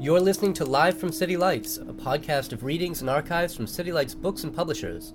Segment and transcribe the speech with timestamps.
[0.00, 3.90] You're listening to Live from City Lights, a podcast of readings and archives from City
[3.90, 5.12] Lights books and publishers.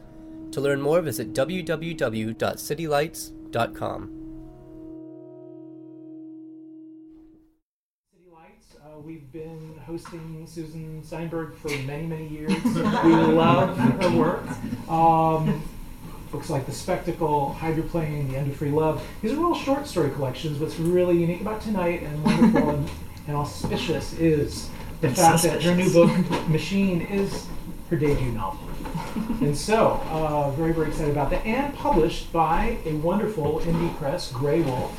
[0.52, 4.02] To learn more, visit www.citylights.com.
[8.12, 8.76] City Lights.
[8.76, 12.54] Uh, we've been hosting Susan Steinberg for many, many years.
[12.64, 14.44] we love her work.
[14.90, 15.64] Um,
[16.34, 19.06] books like The Spectacle, Hydroplane, The End of Free Love.
[19.22, 20.58] These are all short story collections.
[20.60, 22.90] What's really unique about tonight and wonderful and,
[23.28, 24.70] and auspicious is
[25.02, 26.10] the fact that her new book,
[26.50, 27.46] Machine, is
[27.92, 28.68] her debut novel.
[29.42, 31.46] and so, uh, very, very excited about that.
[31.46, 34.92] And published by a wonderful indie press, Graywolf.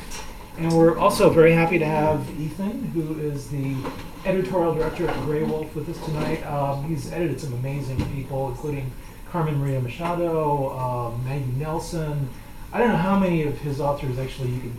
[0.57, 3.75] And we're also very happy to have Ethan, who is the
[4.23, 6.45] editorial director at Graywolf, with us tonight.
[6.45, 8.89] Um, he's edited some amazing people, including
[9.35, 12.29] Carmen Maria Machado, um, Maggie Nelson.
[12.71, 14.73] I don't know how many of his authors actually you can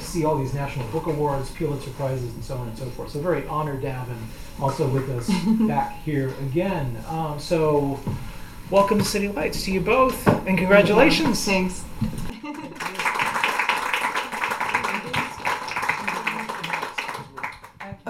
[0.00, 3.10] see all these national book awards, Pulitzer prizes, and so on and so forth.
[3.10, 4.18] So very honored to have him
[4.60, 5.30] also with us
[5.68, 6.96] back here again.
[7.06, 8.00] Um, so
[8.72, 11.44] welcome to City Lights to you both, and congratulations.
[11.44, 11.84] Thanks.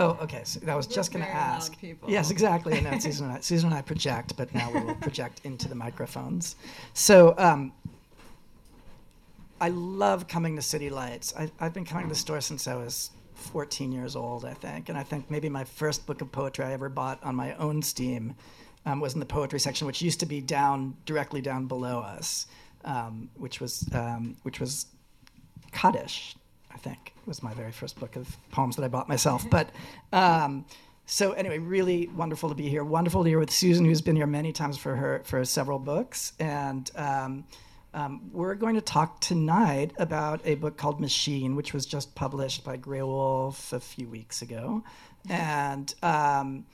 [0.02, 0.42] Oh, okay.
[0.44, 1.78] So I was We're just going to ask.
[1.78, 2.10] people.
[2.10, 2.76] Yes, exactly.
[2.76, 3.40] And that's Susan and I.
[3.40, 6.56] Susan and I project, but now we will project into the microphones.
[6.94, 7.72] So um,
[9.60, 11.34] I love coming to City Lights.
[11.38, 14.88] I, I've been coming to the store since I was 14 years old, I think.
[14.88, 17.82] And I think maybe my first book of poetry I ever bought on my own
[17.82, 18.34] steam
[18.86, 22.46] um, was in the poetry section, which used to be down directly down below us,
[22.84, 24.86] um, which was um, which was
[25.70, 26.36] Kaddish,
[26.74, 29.48] I think it was my very first book of poems that I bought myself.
[29.50, 29.70] But
[30.12, 30.64] um,
[31.06, 32.84] so anyway, really wonderful to be here.
[32.84, 35.78] Wonderful to be here with Susan, who's been here many times for her for several
[35.78, 37.44] books, and um,
[37.94, 42.64] um, we're going to talk tonight about a book called Machine, which was just published
[42.64, 44.82] by Graywolf a few weeks ago,
[45.28, 46.66] and um,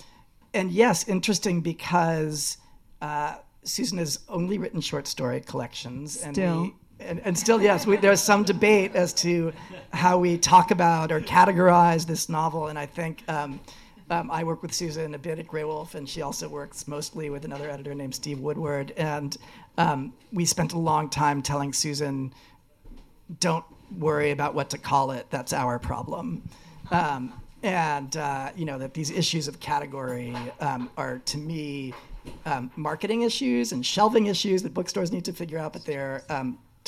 [0.55, 2.59] and yes, interesting because.
[3.01, 6.63] Uh, Susan has only written short story collections, and Still.
[6.63, 9.53] we, and, and still, yes, we, there's some debate as to
[9.93, 12.69] how we talk about or categorize this novel.
[12.69, 13.61] And I think um,
[14.11, 17.45] um, I work with Susan a bit at Graywolf, and she also works mostly with
[17.45, 18.93] another editor named Steve Woodward.
[18.97, 19.37] And
[19.77, 22.33] um, we spent a long time telling Susan,
[23.41, 23.65] don't
[23.99, 26.43] worry about what to call it, that's our problem.
[26.91, 27.33] Um,
[27.63, 31.93] and, uh, you know, that these issues of category um, are, to me,
[32.45, 36.23] um, marketing issues and shelving issues that bookstores need to figure out, but they're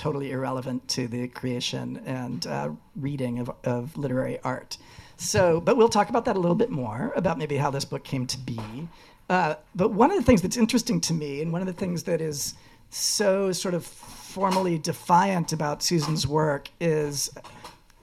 [0.00, 4.78] totally irrelevant to the creation and uh, reading of, of literary art.
[5.18, 8.02] So, but we'll talk about that a little bit more about maybe how this book
[8.02, 8.88] came to be.
[9.28, 12.04] Uh, but one of the things that's interesting to me, and one of the things
[12.04, 12.54] that is
[12.88, 17.30] so sort of formally defiant about Susan's work, is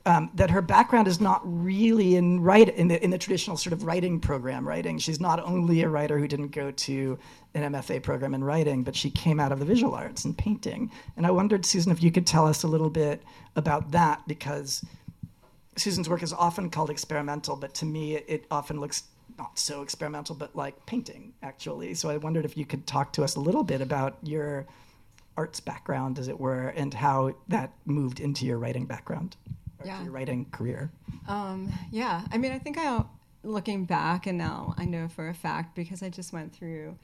[0.05, 3.73] um, that her background is not really in write in the in the traditional sort
[3.73, 4.99] of writing program writing.
[4.99, 7.17] She's not only a writer who didn't go to
[7.53, 10.91] an MFA program in writing, but she came out of the visual arts and painting.
[11.15, 13.21] And I wondered, Susan, if you could tell us a little bit
[13.55, 14.85] about that, because
[15.75, 19.03] Susan's work is often called experimental, but to me, it, often looks
[19.37, 21.93] not so experimental, but like painting, actually.
[21.93, 24.65] So I wondered if you could talk to us a little bit about your
[25.35, 29.35] arts background, as it were, and how that moved into your writing background,
[29.79, 30.01] or Yeah.
[30.03, 30.89] your writing career.
[31.27, 33.03] Um, yeah, I mean, I think I,
[33.43, 36.97] looking back, and now I know for a fact because I just went through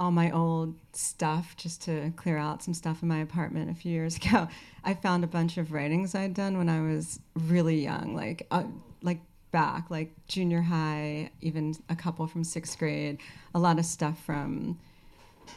[0.00, 3.90] all my old stuff just to clear out some stuff in my apartment a few
[3.92, 4.48] years ago.
[4.84, 8.64] I found a bunch of writings I'd done when I was really young, like uh,
[9.02, 9.18] like
[9.50, 13.18] back, like junior high, even a couple from sixth grade,
[13.54, 14.78] a lot of stuff from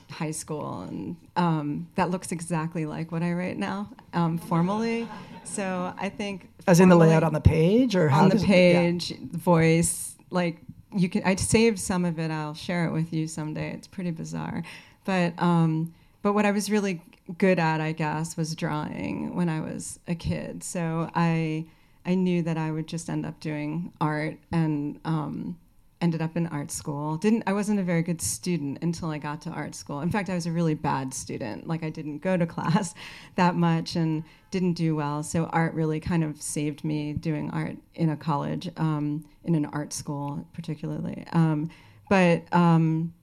[0.10, 5.08] high school, and um, that looks exactly like what I write now, um, formally.
[5.44, 8.44] So I think As in the layout on the page, or how on the does
[8.44, 8.54] it- yeah.
[8.82, 10.58] page, voice, like
[10.96, 11.24] you can.
[11.24, 12.32] I saved some of it.
[12.32, 13.72] I'll share it with you someday.
[13.74, 14.64] It's pretty bizarre,
[15.06, 17.02] but um, but what I was really
[17.38, 20.64] good at, I guess, was drawing when I was a kid.
[20.64, 21.66] So I
[22.06, 25.58] I knew that I would just end up doing art and um,
[26.02, 27.18] ended up in art school.
[27.18, 30.02] Didn't I wasn't a very good student until I got to art school.
[30.02, 31.68] In fact, I was a really bad student.
[31.68, 32.94] Like I didn't go to class
[33.36, 35.24] that much and didn't do well.
[35.24, 39.66] So art really kind of saved me doing art in a college, um, in an
[39.66, 41.26] art school particularly.
[41.34, 41.70] Um,
[42.10, 43.14] but um,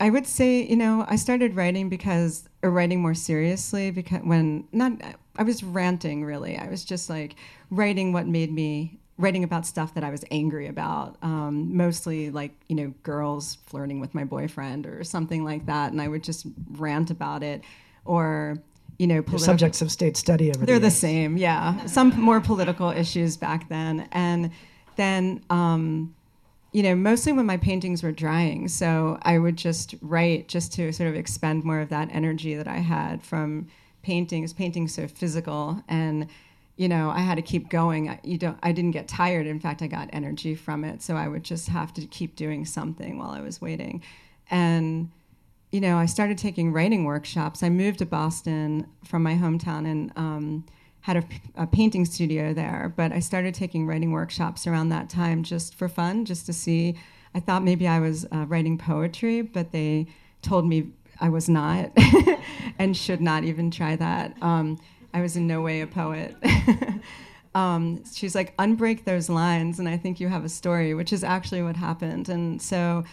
[0.00, 4.66] I would say, you know, I started writing because, or writing more seriously because when
[4.72, 4.92] not,
[5.36, 6.56] I was ranting really.
[6.56, 7.34] I was just like
[7.70, 12.52] writing what made me writing about stuff that I was angry about, um, mostly like
[12.68, 16.46] you know girls flirting with my boyfriend or something like that, and I would just
[16.70, 17.62] rant about it,
[18.04, 18.62] or
[18.98, 20.96] you know, They're subjects of state study over they're the years.
[20.96, 21.86] same, yeah.
[21.86, 24.50] Some more political issues back then, and
[24.98, 26.14] then um,
[26.72, 28.68] you know, mostly when my paintings were drying.
[28.68, 32.68] So I would just write just to sort of expend more of that energy that
[32.68, 33.68] I had from
[34.02, 34.52] paintings.
[34.52, 36.28] Painting's so physical, and
[36.76, 38.08] you know, I had to keep going.
[38.08, 39.46] I, you don't, I didn't get tired.
[39.46, 41.02] In fact, I got energy from it.
[41.02, 44.02] So I would just have to keep doing something while I was waiting,
[44.50, 45.10] and
[45.70, 47.62] you know, I started taking writing workshops.
[47.62, 50.64] I moved to Boston from my hometown and um,
[51.00, 52.92] had a, a, painting studio there.
[52.96, 56.98] But I started taking writing workshops around that time just for fun, just to see.
[57.34, 60.06] I thought maybe I was uh, writing poetry, but they
[60.42, 60.90] told me
[61.20, 61.90] I was not
[62.78, 64.34] and should not even try that.
[64.42, 64.78] Um,
[65.12, 66.36] I was in no way a poet.
[67.54, 71.24] um, she's like, unbreak those lines, and I think you have a story, which is
[71.24, 72.28] actually what happened.
[72.28, 73.04] And so,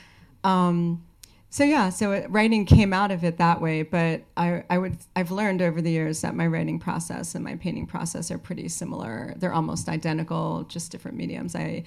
[0.43, 1.03] um,
[1.49, 3.83] so yeah, so it, writing came out of it that way.
[3.83, 7.55] But I, I would, I've learned over the years that my writing process and my
[7.55, 9.33] painting process are pretty similar.
[9.37, 11.55] They're almost identical, just different mediums.
[11.55, 11.83] I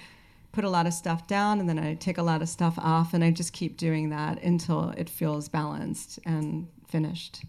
[0.52, 3.14] put a lot of stuff down, and then I take a lot of stuff off,
[3.14, 7.44] and I just keep doing that until it feels balanced and finished.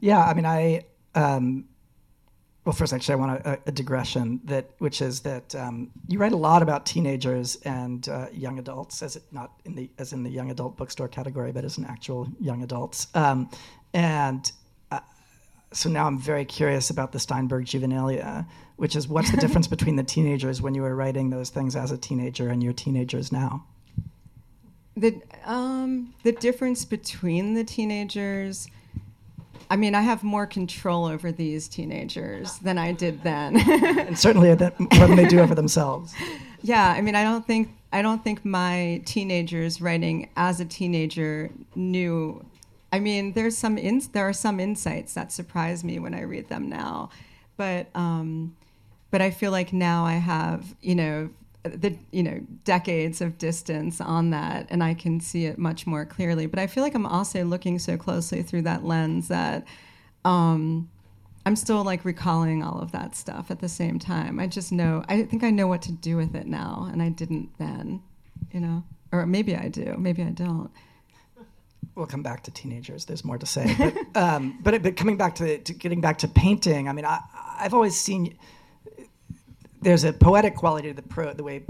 [0.00, 0.82] Yeah, I mean, I.
[1.14, 1.64] Um,
[2.68, 6.32] well, first, actually, I want a, a digression that, which is that um, you write
[6.32, 10.22] a lot about teenagers and uh, young adults, as it not in the as in
[10.22, 13.06] the young adult bookstore category, but as an actual young adults.
[13.14, 13.48] Um,
[13.94, 14.52] and
[14.90, 15.00] uh,
[15.72, 19.96] so now I'm very curious about the Steinberg juvenilia, which is what's the difference between
[19.96, 23.64] the teenagers when you were writing those things as a teenager and your teenagers now?
[24.94, 28.68] The um, the difference between the teenagers.
[29.70, 33.56] I mean, I have more control over these teenagers than I did then.
[33.58, 34.56] and certainly more
[35.06, 36.14] than they do over themselves.
[36.60, 41.50] Yeah, I mean, I don't think I don't think my teenagers writing as a teenager
[41.76, 42.44] knew.
[42.92, 46.48] I mean, there's some ins- there are some insights that surprise me when I read
[46.48, 47.10] them now,
[47.56, 48.56] but um,
[49.12, 51.30] but I feel like now I have you know
[51.64, 56.04] the you know decades of distance on that and i can see it much more
[56.04, 59.66] clearly but i feel like i'm also looking so closely through that lens that
[60.24, 60.88] um,
[61.46, 65.04] i'm still like recalling all of that stuff at the same time i just know
[65.08, 68.00] i think i know what to do with it now and i didn't then
[68.52, 68.82] you know
[69.12, 70.70] or maybe i do maybe i don't
[71.98, 73.06] we'll come back to teenagers.
[73.06, 76.28] There's more to say, but um, but, but coming back to, to, getting back to
[76.28, 76.88] painting.
[76.88, 77.18] I mean, I,
[77.58, 78.38] I've always seen
[79.80, 81.64] there's a poetic quality to the pro, the way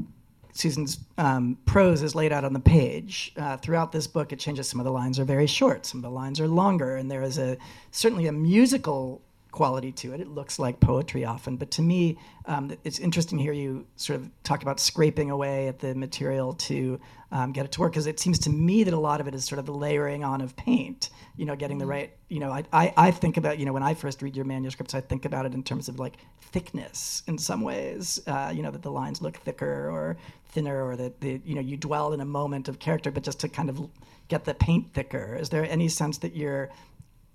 [0.53, 3.33] Susan's um, prose is laid out on the page.
[3.37, 4.69] Uh, throughout this book, it changes.
[4.69, 7.23] Some of the lines are very short, some of the lines are longer, and there
[7.23, 7.57] is a
[7.91, 9.23] certainly a musical
[9.59, 10.21] quality to it.
[10.21, 12.17] It looks like poetry often, but to me,
[12.47, 16.53] um, it's interesting to hear you sort of talk about scraping away at the material
[16.69, 17.01] to
[17.33, 19.35] um, get it to work because it seems to me that a lot of it
[19.35, 21.11] is sort of the layering on of paint.
[21.37, 22.13] You know, getting the right.
[22.29, 24.95] You know, I, I, I think about you know when I first read your manuscripts,
[24.95, 28.21] I think about it in terms of like thickness in some ways.
[28.29, 30.17] Uh, you know that the lines look thicker or
[30.51, 33.41] thinner, or that the you know you dwell in a moment of character, but just
[33.41, 33.91] to kind of
[34.29, 35.35] get the paint thicker.
[35.35, 36.71] Is there any sense that you're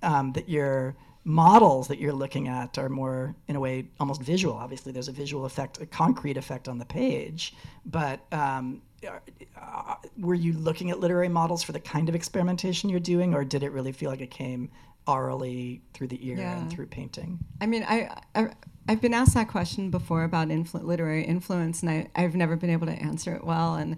[0.01, 4.55] um, that you're models that you're looking at are more in a way almost visual
[4.55, 7.55] obviously there's a visual effect a concrete effect on the page
[7.85, 12.99] but um, uh, were you looking at literary models for the kind of experimentation you're
[12.99, 14.69] doing or did it really feel like it came
[15.07, 16.57] orally through the ear yeah.
[16.57, 18.49] and through painting i mean I, I
[18.89, 22.69] have been asked that question before about influ- literary influence and I, i've never been
[22.69, 23.95] able to answer it well and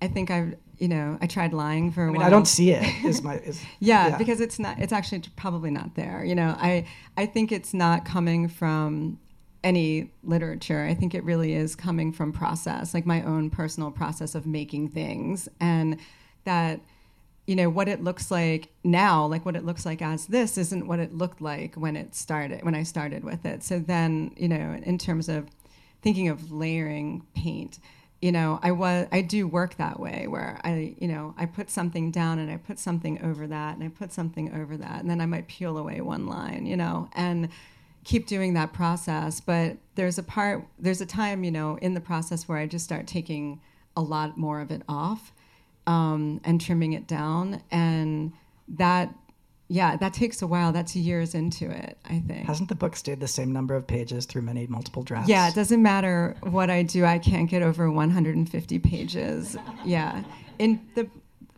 [0.00, 2.26] i think i've you know, I tried lying for a I mean, while.
[2.26, 2.82] I don't see it.
[3.04, 4.80] Is my is, yeah, yeah, because it's not.
[4.80, 6.24] It's actually probably not there.
[6.24, 9.20] You know, I I think it's not coming from
[9.62, 10.82] any literature.
[10.82, 14.88] I think it really is coming from process, like my own personal process of making
[14.88, 16.00] things, and
[16.46, 16.80] that
[17.46, 20.88] you know what it looks like now, like what it looks like as this, isn't
[20.88, 22.64] what it looked like when it started.
[22.64, 23.62] When I started with it.
[23.62, 25.46] So then, you know, in terms of
[26.02, 27.78] thinking of layering paint
[28.22, 31.68] you know i was i do work that way where i you know i put
[31.68, 35.10] something down and i put something over that and i put something over that and
[35.10, 37.50] then i might peel away one line you know and
[38.04, 39.40] keep doing that process.
[39.40, 42.84] But there's a part there's a time you know in the process where i just
[42.84, 43.60] start taking
[43.96, 45.32] a lot more of it off
[45.86, 47.62] um, and trimming it down.
[47.70, 48.32] And
[48.68, 49.14] that
[49.72, 50.70] yeah, that takes a while.
[50.70, 52.46] That's years into it, I think.
[52.46, 55.30] Hasn't the book stayed the same number of pages through many multiple drafts?
[55.30, 57.06] Yeah, it doesn't matter what I do.
[57.06, 59.56] I can't get over 150 pages.
[59.82, 60.24] Yeah.
[60.58, 61.08] In the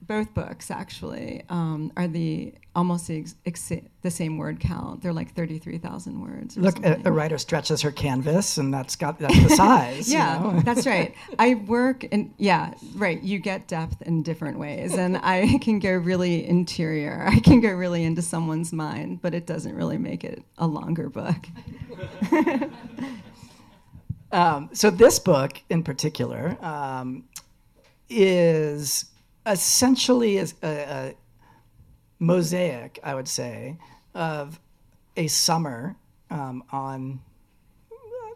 [0.07, 5.03] both books actually um, are the almost the, ex- ex- the same word count.
[5.03, 6.57] They're like thirty three thousand words.
[6.57, 10.09] Look, a, a writer stretches her canvas, and that's got that's the size.
[10.09, 10.61] you yeah, know?
[10.61, 11.15] that's right.
[11.39, 13.23] I work in yeah, right.
[13.23, 17.25] You get depth in different ways, and I can go really interior.
[17.27, 21.09] I can go really into someone's mind, but it doesn't really make it a longer
[21.09, 21.47] book.
[24.33, 27.23] Um, so this book in particular um,
[28.09, 29.05] is
[29.47, 31.15] essentially a, a
[32.19, 33.79] mosaic, I would say,
[34.15, 34.61] of
[35.17, 35.97] a summer
[36.31, 37.21] um, on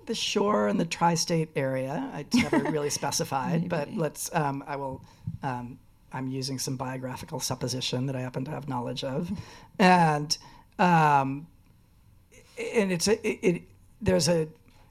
[0.06, 2.10] the shore in the tri-state area.
[2.14, 4.34] It's never really specified, but let's.
[4.34, 5.04] Um, I will.
[5.42, 5.78] Um,
[6.10, 9.30] I'm using some biographical supposition that I happen to have knowledge of,
[9.78, 10.36] and
[10.78, 11.46] um,
[12.58, 13.62] and it's a, it, it
[14.00, 14.48] there's a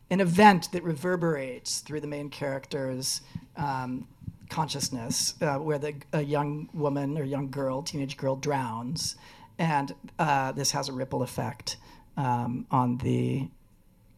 [0.10, 3.22] an event that reverberates through the main character's
[3.58, 4.08] um,
[4.50, 9.16] consciousness, uh, where the a young woman or young girl, teenage girl, drowns,
[9.60, 11.78] and uh, this has a ripple effect
[12.16, 13.48] um, on the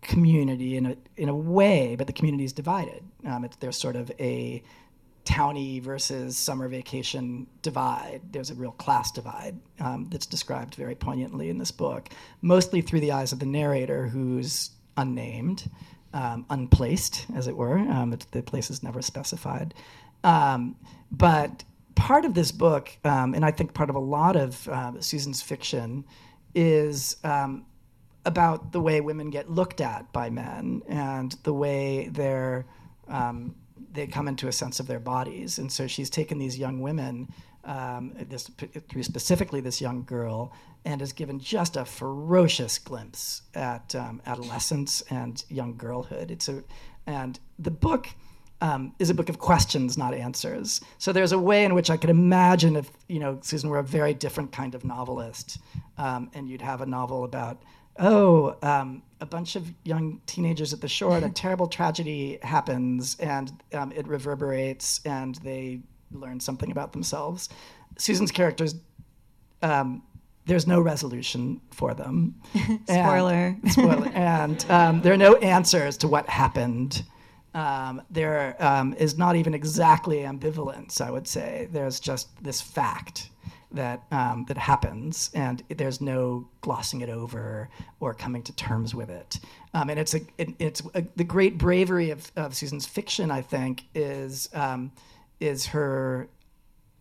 [0.02, 3.04] community in a in a way, but the community is divided.
[3.26, 4.64] Um, there's sort of a
[5.26, 8.22] towny versus summer vacation divide.
[8.32, 12.10] There's a real class divide um, that's described very poignantly in this book,
[12.42, 15.70] mostly through the eyes of the narrator, who's unnamed,
[16.14, 17.78] um, unplaced, as it were.
[17.78, 19.74] Um, the place is never specified.
[20.24, 20.76] Um,
[21.12, 21.64] but
[21.96, 25.42] part of this book, um, and I think part of a lot of uh, Susan's
[25.42, 26.06] fiction,
[26.56, 27.66] is um,
[28.26, 32.66] about the way women get looked at by men and the way they're
[33.08, 33.56] um,
[33.92, 35.58] they come into a sense of their bodies.
[35.58, 37.28] And so she's taken these young women,
[37.64, 38.50] um, this
[39.02, 40.54] specifically this young girl,
[40.86, 46.32] and has given just a ferocious glimpse at um, adolescence and young girlhood.
[46.32, 46.64] It's a
[47.08, 48.10] and the book.
[48.62, 50.82] Um, is a book of questions, not answers.
[50.98, 53.84] So there's a way in which I could imagine if you know Susan were a
[53.84, 55.60] very different kind of novelist,
[55.98, 57.62] um, and you'd have a novel about
[58.00, 63.18] oh, um, a bunch of young teenagers at the shore, and a terrible tragedy happens,
[63.20, 67.50] and um, it reverberates, and they learn something about themselves.
[67.98, 68.75] Susan's characters,
[69.62, 70.01] um,
[70.46, 72.36] there's no resolution for them.
[72.86, 73.58] Spoiler.
[73.62, 74.08] And, spoiler.
[74.08, 77.04] and um, there are no answers to what happened.
[77.53, 81.68] Um, there um, is not even exactly ambivalence, I would say.
[81.72, 83.29] There's just this fact
[83.72, 89.10] that um, that happens, and there's no glossing it over or coming to terms with
[89.10, 89.39] it.
[89.74, 93.32] Um, and it's a it, it's a, the great bravery of, of Susan's fiction.
[93.32, 94.91] I think is um,
[95.39, 96.29] is her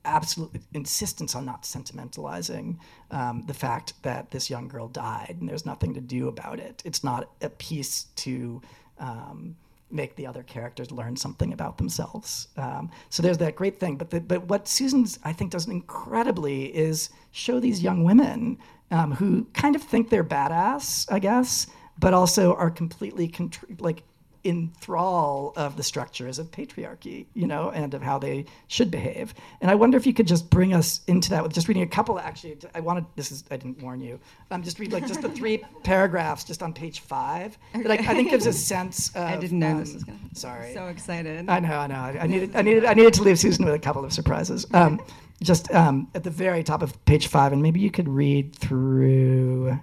[0.05, 2.79] absolute insistence on not sentimentalizing
[3.11, 6.83] um, the fact that this young girl died, and there's nothing to do about it.
[6.85, 8.63] It's not a piece to
[8.99, 9.57] um,
[9.91, 12.49] make the other characters learn something about themselves.
[12.57, 13.97] Um, so there's that great thing.
[13.97, 18.59] But the, but what Susan's I think does incredibly is show these young women
[18.91, 21.67] um, who kind of think they're badass, I guess,
[21.99, 24.03] but also are completely contr- like
[24.45, 29.35] in thrall of the structures of patriarchy, you know, and of how they should behave.
[29.61, 31.87] And I wonder if you could just bring us into that with just reading a
[31.87, 32.19] couple.
[32.19, 34.19] Actually, I wanted this is I didn't warn you.
[34.51, 38.15] Um, just read like just the three paragraphs just on page five that I, I
[38.15, 39.09] think gives a sense.
[39.11, 40.35] Of, I didn't know um, this was going to.
[40.39, 40.73] Sorry.
[40.73, 41.49] So excited.
[41.49, 41.97] I know, I know.
[41.97, 44.67] I, I needed, I needed, I needed to leave Susan with a couple of surprises.
[44.73, 45.01] Um,
[45.43, 49.79] just um, at the very top of page five, and maybe you could read through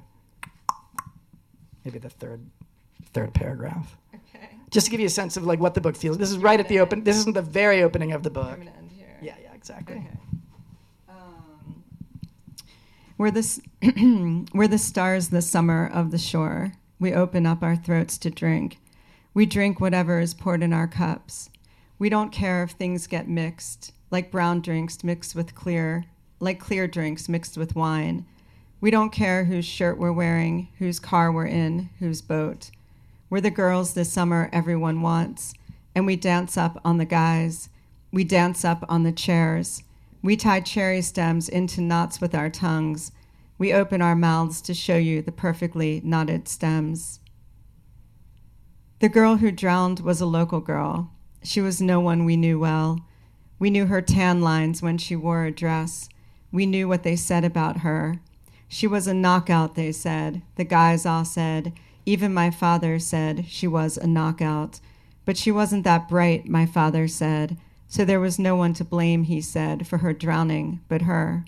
[1.83, 2.45] maybe the third,
[3.13, 4.04] third paragraph, okay.
[4.72, 6.17] Just to give you a sense of like what the book feels.
[6.17, 7.03] This is right at the open.
[7.03, 8.48] This isn't the very opening of the book.
[8.51, 9.17] I'm to end here.
[9.22, 9.98] Yeah, yeah, exactly.
[9.98, 10.17] Okay.
[11.10, 11.84] Um,
[13.17, 13.62] we're, the, s-
[14.53, 16.74] we're the stars the summer of the shore.
[17.00, 18.79] We open up our throats to drink.
[19.34, 21.50] We drink whatever is poured in our cups.
[22.00, 26.05] We don't care if things get mixed, like brown drinks mixed with clear,
[26.39, 28.25] like clear drinks mixed with wine.
[28.81, 32.72] We don't care whose shirt we're wearing, whose car we're in, whose boat.
[33.36, 35.54] We're the girls this summer everyone wants,
[35.94, 37.68] and we dance up on the guys.
[38.10, 39.84] We dance up on the chairs.
[40.24, 43.12] We tie cherry stems into knots with our tongues.
[43.58, 47.20] We open our mouths to show you the perfectly knotted stems.
[49.00, 51.12] The girl who drowned was a local girl.
[51.44, 53.01] She was no one we knew well.
[53.60, 56.08] We knew her tan lines when she wore a dress.
[56.54, 58.22] We knew what they said about her.
[58.70, 60.42] She was a knockout, they said.
[60.56, 61.74] The guys all said.
[62.05, 64.79] Even my father said she was a knockout.
[65.25, 67.57] But she wasn't that bright, my father said.
[67.88, 71.45] So there was no one to blame, he said, for her drowning but her.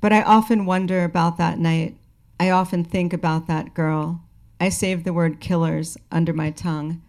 [0.00, 1.96] But I often wonder about that night.
[2.40, 4.22] I often think about that girl.
[4.60, 7.02] I save the word killers under my tongue.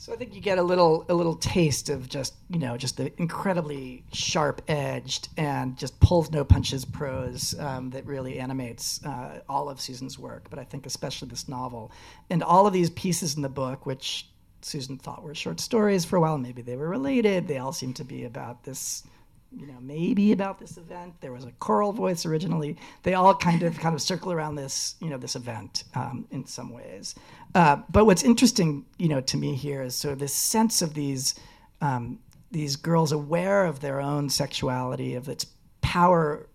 [0.00, 2.96] So I think you get a little a little taste of just you know just
[2.96, 9.40] the incredibly sharp edged and just pulls no punches prose um, that really animates uh,
[9.46, 11.92] all of Susan's work, but I think especially this novel
[12.30, 14.26] and all of these pieces in the book, which
[14.62, 16.38] Susan thought were short stories for a while.
[16.38, 17.46] Maybe they were related.
[17.46, 19.02] They all seem to be about this
[19.56, 21.14] you know, maybe about this event.
[21.20, 22.76] There was a choral voice originally.
[23.02, 26.46] They all kind of kind of circle around this, you know, this event um, in
[26.46, 27.14] some ways.
[27.54, 30.94] Uh, but what's interesting, you know, to me here is sort of this sense of
[30.94, 31.34] these
[31.80, 32.18] um,
[32.52, 35.46] these girls aware of their own sexuality, of its
[35.80, 36.48] power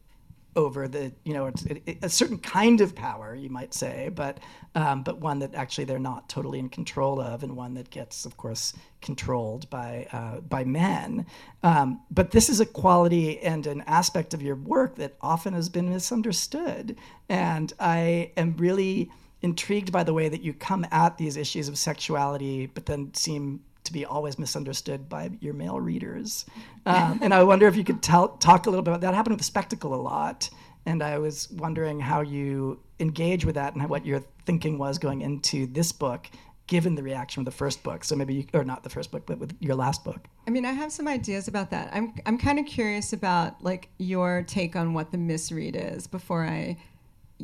[0.56, 4.40] over the you know it's, it, a certain kind of power you might say but
[4.74, 8.26] um, but one that actually they're not totally in control of and one that gets
[8.26, 11.26] of course controlled by uh, by men.
[11.64, 15.70] Um, but this is a quality and an aspect of your work that often has
[15.70, 16.98] been misunderstood.
[17.30, 19.12] And I am really
[19.42, 23.62] intrigued by the way that you come at these issues of sexuality but then seem
[23.86, 26.46] to be always misunderstood by your male readers.
[26.88, 29.14] Um, and I wonder if you could tell, talk a little bit about that.
[29.14, 30.50] happened with spectacle a lot.
[30.86, 35.22] And I was wondering how you engage with that and what your thinking was going
[35.22, 36.28] into this book,
[36.68, 38.04] given the reaction of the first book.
[38.04, 40.28] So maybe, you, or not the first book, but with your last book.
[40.46, 41.90] I mean, I have some ideas about that.
[41.92, 46.46] I'm, I'm kind of curious about like your take on what the misread is before
[46.46, 46.78] I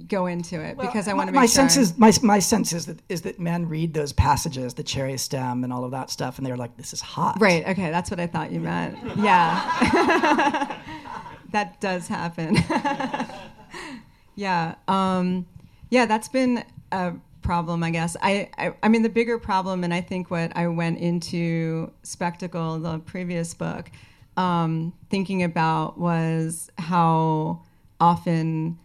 [0.08, 1.68] go into it well, because I want to make my sure.
[1.68, 5.18] sense is my my sense is that is that men read those passages, the cherry
[5.18, 7.68] stem and all of that stuff, and they're like, "This is hot." Right.
[7.68, 8.98] Okay, that's what I thought you meant.
[9.18, 10.78] Yeah,
[11.52, 12.58] that does happen.
[14.36, 14.76] yeah.
[14.88, 15.46] Um,
[15.90, 18.16] yeah, that's been a problem, I guess.
[18.22, 22.80] I, I I mean, the bigger problem, and I think what I went into spectacle,
[22.80, 23.92] the previous book,
[24.38, 27.64] um, thinking about was how
[28.00, 28.80] often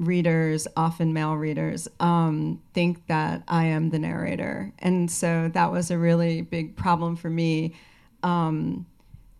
[0.00, 4.72] readers, often male readers, um, think that I am the narrator.
[4.78, 7.74] And so that was a really big problem for me
[8.22, 8.86] um,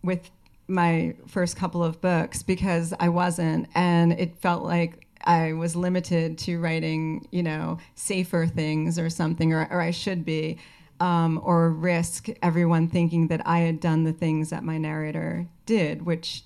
[0.03, 0.29] with
[0.67, 3.67] my first couple of books because I wasn't.
[3.73, 9.51] And it felt like I was limited to writing, you know, safer things or something,
[9.53, 10.59] or, or I should be.
[10.99, 16.05] Um, or risk everyone thinking that I had done the things that my narrator did,
[16.05, 16.43] which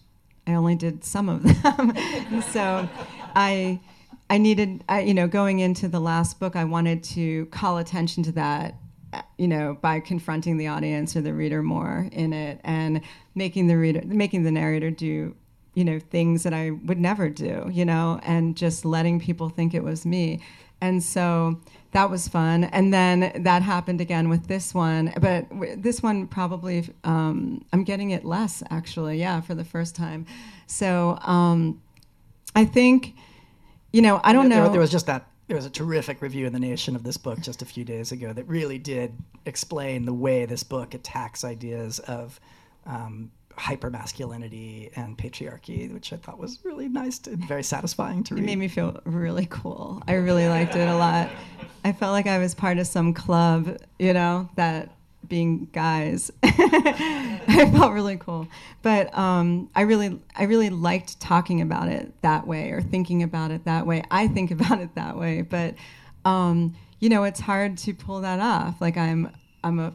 [0.48, 2.42] I only did some of them.
[2.54, 2.88] so
[3.36, 3.82] I
[4.30, 8.24] I needed, I, you know, going into the last book, I wanted to call attention
[8.24, 8.76] to that,
[9.38, 13.02] you know, by confronting the audience or the reader more in it and
[13.36, 15.36] making the reader, making the narrator do,
[15.76, 19.74] you know, things that I would never do, you know, and just letting people think
[19.74, 20.42] it was me.
[20.82, 21.62] And so
[21.92, 22.66] that was fun.
[22.66, 25.46] And then that happened again with this one, but
[25.78, 30.26] this one probably, um, I'm getting it less actually, yeah, for the first time.
[30.68, 31.82] So um,
[32.56, 33.16] I think
[33.96, 34.70] you know, I don't there, know.
[34.70, 35.26] There was just that.
[35.48, 38.12] There was a terrific review in the Nation of this book just a few days
[38.12, 42.40] ago that really did explain the way this book attacks ideas of
[42.86, 48.44] um, hypermasculinity and patriarchy, which I thought was really nice and very satisfying to read.
[48.44, 50.02] It made me feel really cool.
[50.08, 51.30] I really liked it a lot.
[51.86, 54.90] I felt like I was part of some club, you know, that
[55.28, 56.32] being guys.
[56.44, 58.48] I felt really cool,
[58.82, 63.52] but um, I really, I really liked talking about it that way or thinking about
[63.52, 64.04] it that way.
[64.12, 65.76] I think about it that way, but
[66.26, 68.82] um, you know, it's hard to pull that off.
[68.82, 69.94] Like I'm, I'm a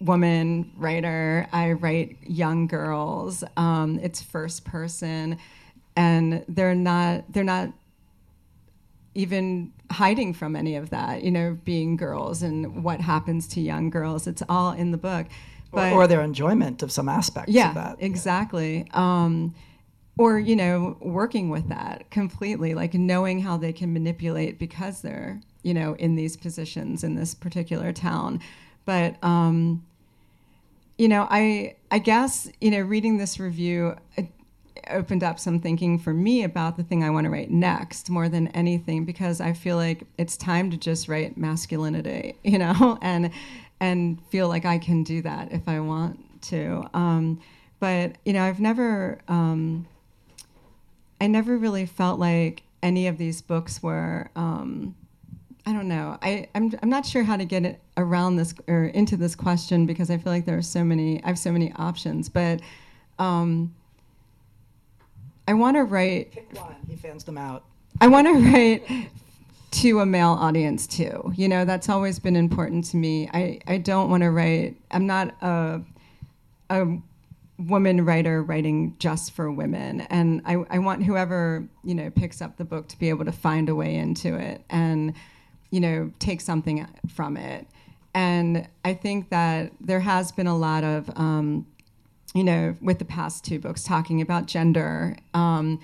[0.00, 1.46] woman writer.
[1.52, 3.42] I write young girls.
[3.56, 5.38] Um, it's first person,
[5.96, 7.70] and they're not, they're not
[9.14, 13.90] even hiding from any of that, you know, being girls and what happens to young
[13.90, 14.26] girls.
[14.26, 15.26] It's all in the book.
[15.72, 17.96] But, or, or their enjoyment of some aspects yeah, of that.
[18.00, 18.86] Exactly.
[18.92, 19.54] Um,
[20.16, 25.40] or, you know, working with that completely, like knowing how they can manipulate because they're,
[25.62, 28.40] you know, in these positions in this particular town.
[28.84, 29.84] But, um,
[30.98, 33.96] you know, I I guess you know, reading this review,
[34.90, 38.28] opened up some thinking for me about the thing I want to write next more
[38.28, 43.30] than anything because I feel like it's time to just write masculinity, you know, and
[43.80, 46.88] and feel like I can do that if I want to.
[46.94, 47.40] Um,
[47.80, 49.86] but you know, I've never um,
[51.20, 54.30] I never really felt like any of these books were.
[54.36, 54.94] Um,
[55.66, 56.18] I don't know.
[56.20, 59.86] I, I'm, I'm not sure how to get it around this or into this question
[59.86, 61.22] because I feel like there are so many.
[61.24, 62.60] I have so many options, but
[63.18, 63.74] um,
[65.46, 66.32] I want to write.
[66.32, 66.76] Pick one.
[66.88, 67.64] He fans them out.
[68.00, 69.08] I want to write
[69.72, 71.32] to a male audience too.
[71.36, 73.28] You know, that's always been important to me.
[73.32, 74.76] I, I don't want to write.
[74.90, 75.80] I'm not a
[76.70, 76.98] a
[77.58, 82.56] woman writer writing just for women, and I, I want whoever you know picks up
[82.56, 85.12] the book to be able to find a way into it and
[85.70, 87.66] you know take something from it.
[88.14, 91.66] and I think that there has been a lot of, um,
[92.34, 95.16] you know, with the past two books talking about gender.
[95.32, 95.80] Um,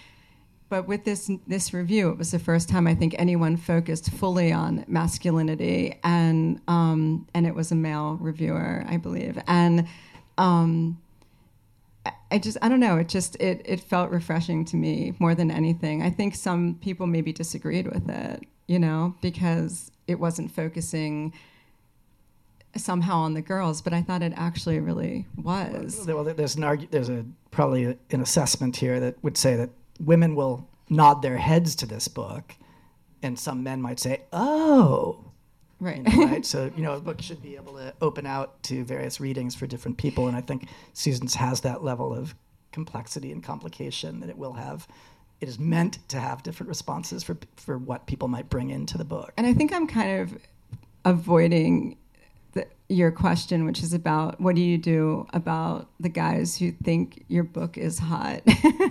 [0.69, 4.53] but with this this review, it was the first time I think anyone focused fully
[4.53, 9.89] on masculinity, and um, and it was a male reviewer, I believe, and
[10.39, 11.01] um,
[12.31, 15.51] I just I don't know, it just it it felt refreshing to me more than
[15.51, 16.03] anything.
[16.03, 21.33] I think some people maybe disagreed with it, you know, because it wasn't focusing
[22.77, 26.05] somehow on the girls, but I thought it actually really was.
[26.07, 30.35] Well, there's an argu- there's a probably an assessment here that would say that women
[30.35, 32.55] will nod their heads to this book,
[33.23, 35.25] and some men might say, "Oh."
[35.81, 36.07] Right.
[36.07, 36.45] You know, right.
[36.55, 39.67] so you know, a book should be able to open out to various readings for
[39.67, 42.35] different people, and I think Susan's has that level of
[42.73, 44.87] complexity and complication that it will have.
[45.41, 49.05] It is meant to have different responses for for what people might bring into the
[49.05, 49.33] book.
[49.39, 50.39] And I think I'm kind of
[51.07, 51.97] avoiding
[52.53, 57.25] the, your question, which is about what do you do about the guys who think
[57.29, 58.43] your book is hot,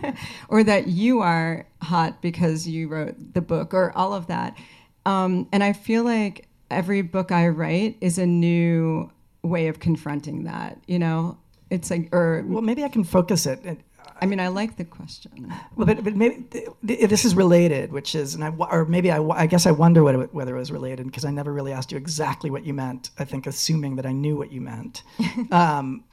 [0.50, 4.58] or that you are hot because you wrote the book, or all of that.
[5.06, 10.44] Um, and I feel like every book I write is a new way of confronting
[10.44, 10.80] that.
[10.88, 11.38] You know,
[11.70, 13.80] it's like, or Well, maybe I can focus it.
[14.22, 15.54] I mean, I like the question.
[15.76, 19.12] Well, but, but maybe th- th- this is related, which is, and I, or maybe
[19.12, 21.72] I, I guess I wonder what it, whether it was related because I never really
[21.72, 23.12] asked you exactly what you meant.
[23.18, 25.04] I think assuming that I knew what you meant,
[25.52, 26.04] um,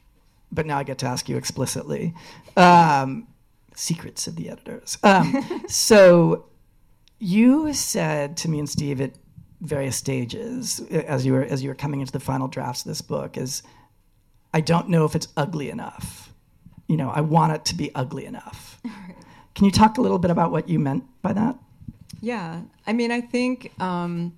[0.53, 2.15] but now I get to ask you explicitly.
[2.57, 3.27] Um,
[3.75, 4.99] secrets of the editors.
[5.03, 6.47] Um, so
[7.19, 9.13] you said to me and Steve at
[9.61, 13.01] various stages as you were as you were coming into the final drafts of this
[13.01, 13.63] book is,
[14.53, 16.26] I don't know if it's ugly enough
[16.89, 18.81] you know, I want it to be ugly enough.
[19.55, 21.57] Can you talk a little bit about what you meant by that?
[22.21, 24.35] Yeah, I mean, I think um,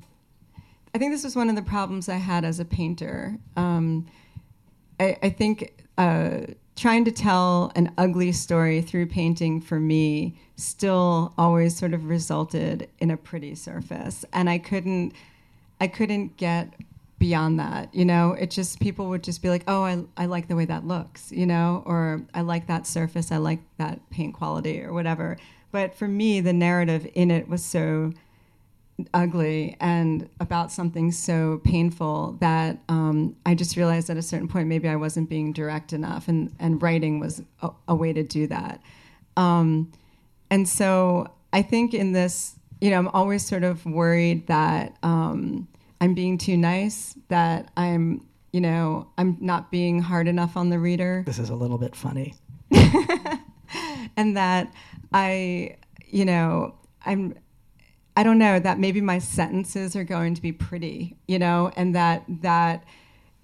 [0.95, 3.37] I think this was one of the problems I had as a painter.
[3.57, 4.07] Um,
[4.99, 6.41] I, I, think uh,
[6.77, 12.89] trying to tell an ugly story through painting for me still always sort of resulted
[12.99, 15.13] in a pretty surface, and I couldn't
[15.81, 16.75] I couldn't get
[17.19, 18.33] beyond that you know?
[18.33, 21.33] It just people would just be like oh I, I like the way that looks
[21.33, 21.83] you know?
[21.87, 25.37] Or i like that surface i like that paint quality or whatever.
[25.71, 28.13] But for me the narrative in it was so
[29.15, 34.67] ugly and about something so painful that um, i just realized at a certain point
[34.67, 38.49] maybe i wasn't being direct enough and, and writing was a, a way to do
[38.49, 38.83] that.
[39.37, 39.93] Um,
[40.51, 45.69] and so i think in this you know i'm always sort of worried that um,
[46.01, 50.79] I'm being too nice, that I'm, you know, I'm not being hard enough on the
[50.79, 51.25] reader.
[51.27, 52.35] This is a little bit funny.
[54.17, 54.73] and that
[55.13, 57.35] I, you know, I'm
[58.19, 61.95] I don't know that maybe my sentences are going to be pretty, you know, and
[61.95, 62.83] that that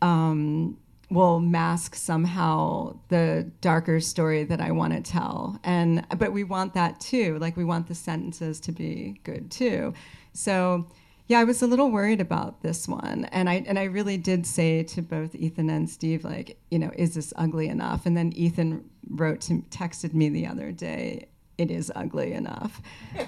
[0.02, 0.76] um,
[1.10, 5.60] will mask somehow the darker story that I want to tell.
[5.62, 7.38] And but we want that too.
[7.38, 9.94] Like we want the sentences to be good too.
[10.32, 10.88] So
[11.26, 14.46] yeah, I was a little worried about this one, and I and I really did
[14.46, 18.04] say to both Ethan and Steve, like, you know, is this ugly enough?
[18.04, 22.82] And then Ethan wrote to texted me the other day, it is ugly enough,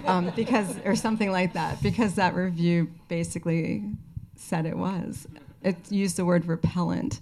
[0.04, 3.84] um, because or something like that, because that review basically
[4.34, 5.26] said it was.
[5.62, 7.20] It used the word repellent.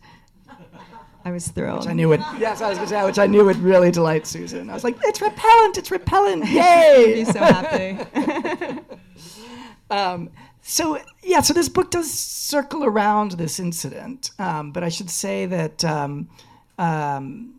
[1.24, 1.80] I was thrilled.
[1.80, 3.90] Which I knew would yes, I was going to say which I knew would really
[3.90, 4.68] delight Susan.
[4.68, 7.14] I was like, it's repellent, it's repellent, yay!
[7.14, 7.98] Be so happy.
[9.90, 10.30] um,
[10.66, 15.44] so yeah, so this book does circle around this incident, um, but I should say
[15.44, 16.30] that um,
[16.78, 17.54] um,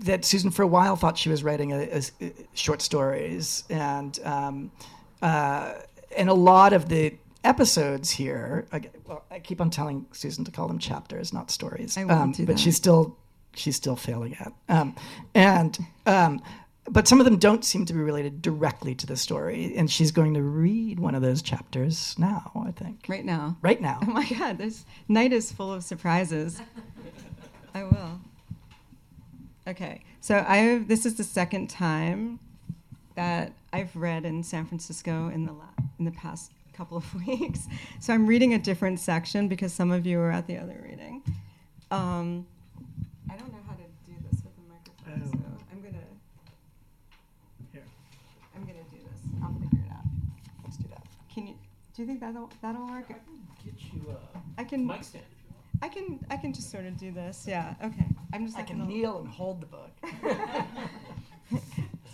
[0.00, 4.20] that Susan for a while thought she was writing a, a, a short stories, and
[4.22, 4.70] um,
[5.22, 5.74] uh,
[6.14, 8.66] and a lot of the episodes here.
[8.70, 11.96] I, well, I keep on telling Susan to call them chapters, not stories,
[12.32, 13.16] do but she's still
[13.54, 14.94] she's still failing at, um,
[15.34, 15.78] and.
[16.88, 20.12] But some of them don't seem to be related directly to the story, and she's
[20.12, 22.52] going to read one of those chapters now.
[22.66, 23.56] I think right now.
[23.60, 23.98] right now.
[24.02, 26.60] Oh my God, this night is full of surprises.
[27.74, 28.20] I will.
[29.68, 32.38] Okay, so I have, this is the second time
[33.16, 35.64] that I've read in San Francisco in the la-
[35.98, 37.66] in the past couple of weeks.
[38.00, 41.22] So I'm reading a different section because some of you were at the other reading.
[41.90, 42.46] Um,
[43.28, 46.04] I don't know how to do this with a microphone, so I'm gonna
[47.72, 47.82] Here.
[48.54, 49.20] I'm gonna do this.
[49.42, 50.04] I'll figure it out.
[50.64, 51.02] Let's do that.
[51.34, 51.54] Can you?
[51.96, 53.06] Do you think that'll that'll work?
[53.08, 53.22] I can
[53.64, 54.86] Get you a I can.
[54.86, 55.82] mic stand if you want.
[55.82, 57.46] I can I can just sort of do this.
[57.48, 57.74] Yeah.
[57.82, 58.04] Okay.
[58.34, 59.90] I'm just I can gonna- kneel and hold the book.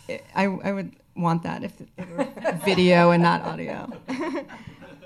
[0.36, 2.28] I I would want that if it were
[2.64, 3.90] video and not audio.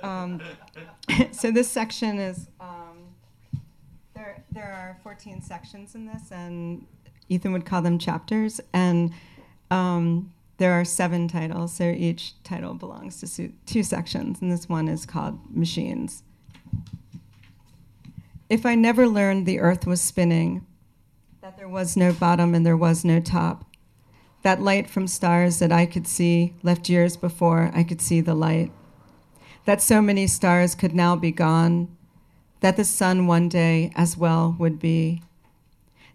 [0.03, 0.41] um,
[1.33, 3.15] so this section is um,
[4.15, 6.87] there are 14 sections in this, and
[7.29, 8.61] Ethan would call them chapters.
[8.73, 9.13] And
[9.71, 14.89] um, there are seven titles, so each title belongs to two sections, and this one
[14.89, 16.23] is called Machines.
[18.49, 20.65] If I never learned the earth was spinning,
[21.43, 23.65] that there was no bottom and there was no top,
[24.43, 28.35] that light from stars that I could see left years before I could see the
[28.35, 28.73] light,
[29.65, 31.95] that so many stars could now be gone,
[32.61, 35.23] that the sun one day as well would be,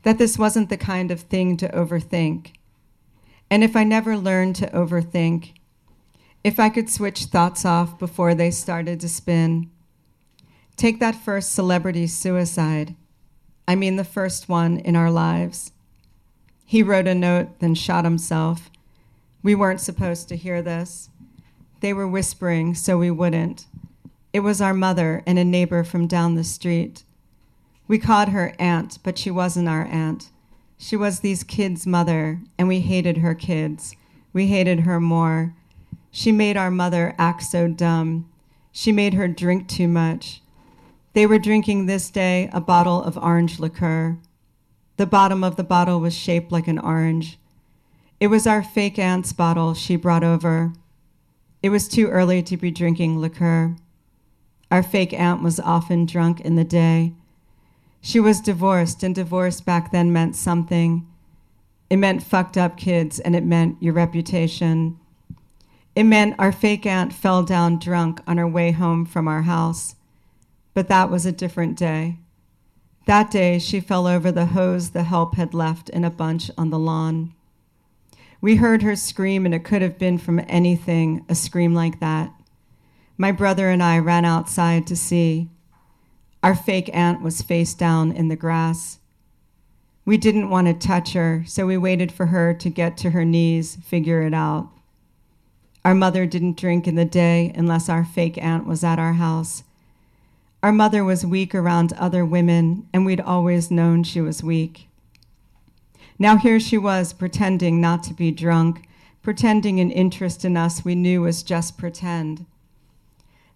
[0.04, 2.54] that this wasn't the kind of thing to overthink.
[3.52, 5.52] And if I never learned to overthink,
[6.44, 9.70] if I could switch thoughts off before they started to spin,
[10.82, 12.96] Take that first celebrity suicide.
[13.68, 15.74] I mean, the first one in our lives.
[16.66, 18.72] He wrote a note, then shot himself.
[19.44, 21.10] We weren't supposed to hear this.
[21.82, 23.68] They were whispering, so we wouldn't.
[24.34, 27.04] It was our mother and a neighbor from down the street.
[27.88, 30.32] We called her aunt, but she wasn't our aunt.
[30.84, 33.96] She was these kids' mother, and we hated her kids.
[34.34, 35.54] We hated her more.
[36.10, 38.28] She made our mother act so dumb.
[38.72, 40.42] She made her drink too much.
[41.14, 44.18] They were drinking this day a bottle of orange liqueur.
[44.98, 47.38] The bottom of the bottle was shaped like an orange.
[48.20, 50.74] It was our fake aunt's bottle she brought over.
[51.62, 53.76] It was too early to be drinking liqueur.
[54.72, 57.14] Our fake aunt was often drunk in the day.
[58.02, 61.08] She was divorced, and divorce back then meant something.
[61.90, 65.00] It meant fucked up kids, and it meant your reputation.
[65.96, 69.96] It meant our fake aunt fell down drunk on her way home from our house.
[70.74, 72.18] But that was a different day.
[73.06, 76.70] That day, she fell over the hose the help had left in a bunch on
[76.70, 77.34] the lawn.
[78.40, 82.34] We heard her scream, and it could have been from anything, a scream like that.
[83.18, 85.50] My brother and I ran outside to see.
[86.44, 89.00] Our fake aunt was face down in the grass.
[90.06, 93.24] We didn't want to touch her, so we waited for her to get to her
[93.24, 94.70] knees, figure it out.
[95.86, 99.64] Our mother didn't drink in the day unless our fake aunt was at our house,
[100.64, 104.88] our mother was weak around other women, and we'd always known she was weak.
[106.20, 108.88] Now here she was pretending not to be drunk,
[109.24, 112.46] pretending an interest in us we knew was just pretend.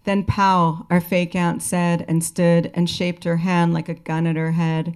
[0.06, 4.28] Then pow, our fake aunt said and stood and shaped her hand like a gun
[4.28, 4.96] at her head.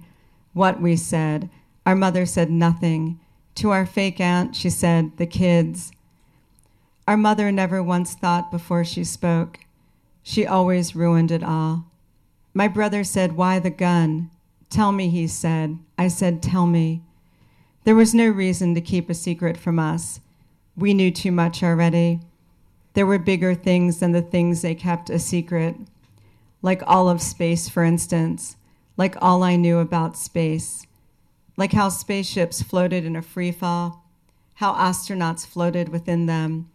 [0.52, 1.50] What we said.
[1.84, 3.20] Our mother said nothing.
[3.56, 5.92] To our fake aunt, she said, the kids.
[7.08, 9.58] Our mother never once thought before she spoke.
[10.22, 11.86] She always ruined it all.
[12.54, 14.30] My brother said, Why the gun?
[14.70, 15.78] Tell me, he said.
[15.98, 17.02] I said, Tell me.
[17.82, 20.20] There was no reason to keep a secret from us.
[20.76, 22.20] We knew too much already.
[22.94, 25.76] There were bigger things than the things they kept a secret,
[26.62, 28.56] like all of space, for instance,
[28.96, 30.86] like all I knew about space,
[31.56, 34.04] like how spaceships floated in a free fall,
[34.54, 36.70] how astronauts floated within them,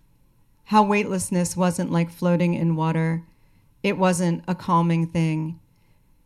[0.66, 3.24] how weightlessness wasn't like floating in water.
[3.84, 5.60] It wasn't a calming thing.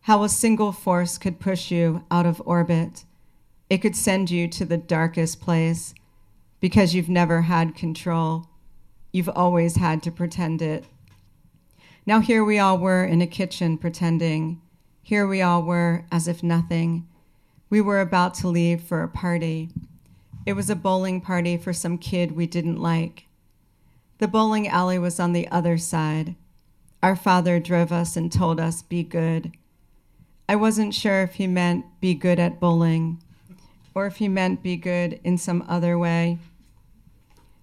[0.02, 3.04] How a single force could push you out of orbit.
[3.69, 5.93] It could send you to the darkest place.
[6.62, 8.48] Because you've never had control.
[9.12, 10.86] You've always had to pretend it.
[12.06, 14.62] Now, here we all were in a kitchen pretending.
[15.02, 17.08] Here we all were as if nothing.
[17.69, 19.69] We were about to leave for a party.
[20.45, 23.26] It was a bowling party for some kid we didn't like.
[24.19, 26.36] The bowling alley was on the other side.
[27.02, 29.54] Our father drove us and told us, Be good.
[30.48, 33.22] I wasn't sure if he meant be good at bowling
[33.93, 36.39] or if he meant be good in some other way.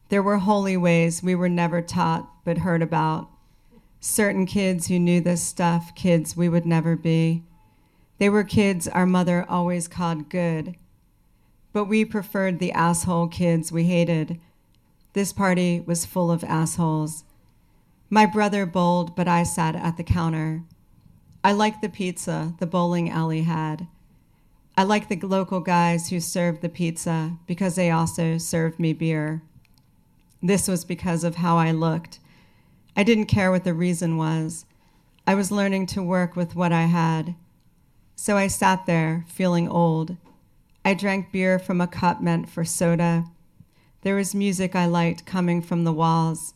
[0.09, 3.29] There were holy ways we were never taught but heard about.
[3.99, 7.43] Certain kids who knew this stuff, kids we would never be.
[8.19, 10.77] They were kids our mother always called good.
[11.73, 14.41] But we preferred the asshole kids we hated.
[15.13, 17.25] This party was full of assholes.
[18.09, 20.63] My brother bowled, but I sat at the counter.
[21.43, 23.89] I liked the pizza the bowling alley had.
[24.77, 29.43] I liked the local guys who served the pizza because they also served me beer.
[30.47, 32.21] This was because of how I looked.
[32.97, 34.65] I didn't care what the reason was.
[35.27, 37.35] I was learning to work with what I had.
[38.15, 40.17] So I sat there, feeling old.
[40.85, 43.25] I drank beer from a cup meant for soda.
[44.03, 46.55] There was music I liked coming from the walls,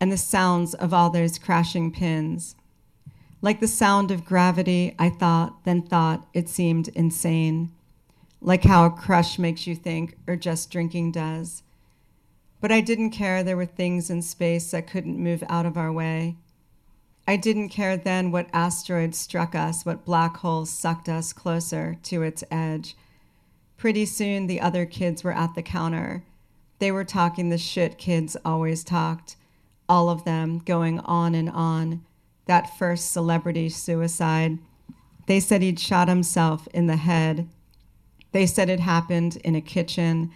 [0.00, 2.56] and the sounds of all those crashing pins.
[3.40, 7.70] Like the sound of gravity, I thought, then thought it seemed insane.
[8.40, 11.62] Like how a crush makes you think, or just drinking does.
[12.62, 15.92] But I didn't care there were things in space that couldn't move out of our
[15.92, 16.36] way.
[17.26, 22.22] I didn't care then what asteroid struck us, what black hole sucked us closer to
[22.22, 22.96] its edge.
[23.76, 26.22] Pretty soon, the other kids were at the counter.
[26.78, 29.34] They were talking the shit kids always talked,
[29.88, 32.04] all of them going on and on.
[32.46, 34.58] That first celebrity suicide.
[35.26, 37.48] They said he'd shot himself in the head.
[38.30, 40.30] They said it happened in a kitchen.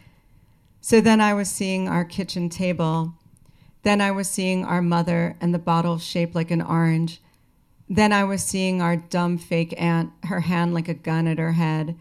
[0.86, 3.14] So then I was seeing our kitchen table.
[3.82, 7.20] Then I was seeing our mother and the bottle shaped like an orange.
[7.88, 11.54] Then I was seeing our dumb fake aunt, her hand like a gun at her
[11.54, 11.98] head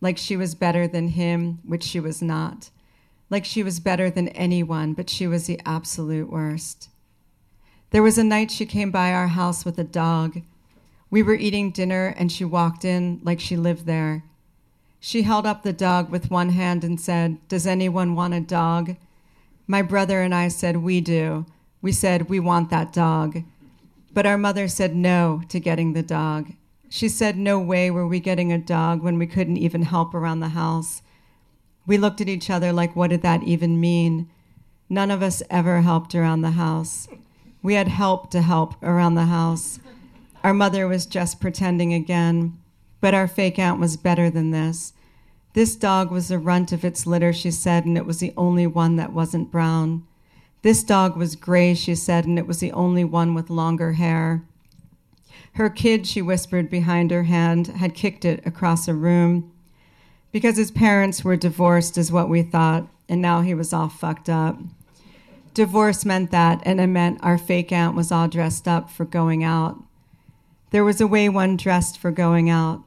[0.00, 2.70] like she was better than him, which she was not,
[3.30, 6.88] like she was better than anyone, but she was the absolute worst.
[7.90, 10.42] There was a night she came by our house with a dog.
[11.08, 14.24] We were eating dinner and she walked in like she lived there.
[15.06, 18.96] She held up the dog with one hand and said, Does anyone want a dog?
[19.66, 21.44] My brother and I said, We do.
[21.82, 23.42] We said, We want that dog.
[24.14, 26.54] But our mother said no to getting the dog.
[26.88, 30.40] She said, No way were we getting a dog when we couldn't even help around
[30.40, 31.02] the house.
[31.86, 34.30] We looked at each other like, What did that even mean?
[34.88, 37.08] None of us ever helped around the house.
[37.62, 39.80] We had help to help around the house.
[40.42, 42.56] Our mother was just pretending again,
[43.02, 44.93] but our fake aunt was better than this.
[45.54, 48.66] This dog was the runt of its litter, she said, and it was the only
[48.66, 50.04] one that wasn't brown.
[50.62, 54.44] This dog was gray, she said, and it was the only one with longer hair.
[55.52, 59.52] Her kid, she whispered behind her hand, had kicked it across a room.
[60.32, 64.28] Because his parents were divorced, is what we thought, and now he was all fucked
[64.28, 64.58] up.
[65.52, 69.44] Divorce meant that, and it meant our fake aunt was all dressed up for going
[69.44, 69.80] out.
[70.70, 72.82] There was a way one dressed for going out.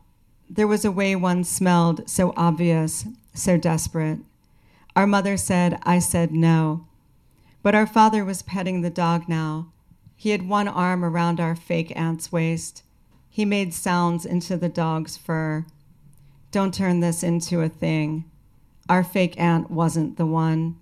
[0.50, 4.20] There was a way one smelled so obvious, so desperate.
[4.96, 6.88] Our mother said, I said no.
[7.62, 9.72] But our father was petting the dog now.
[10.16, 12.84] He had one arm around our fake aunt's waist.
[13.30, 15.66] He made sounds into the dog's fur.
[16.52, 18.26] Don't turn this into a thing.
[18.90, 20.78] Our fake aunt wasn't the one.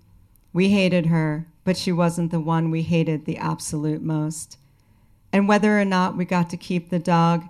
[0.52, 4.56] We hated her, but she wasn't the one we hated the absolute most.
[5.32, 7.44] And whether or not we got to keep the dog,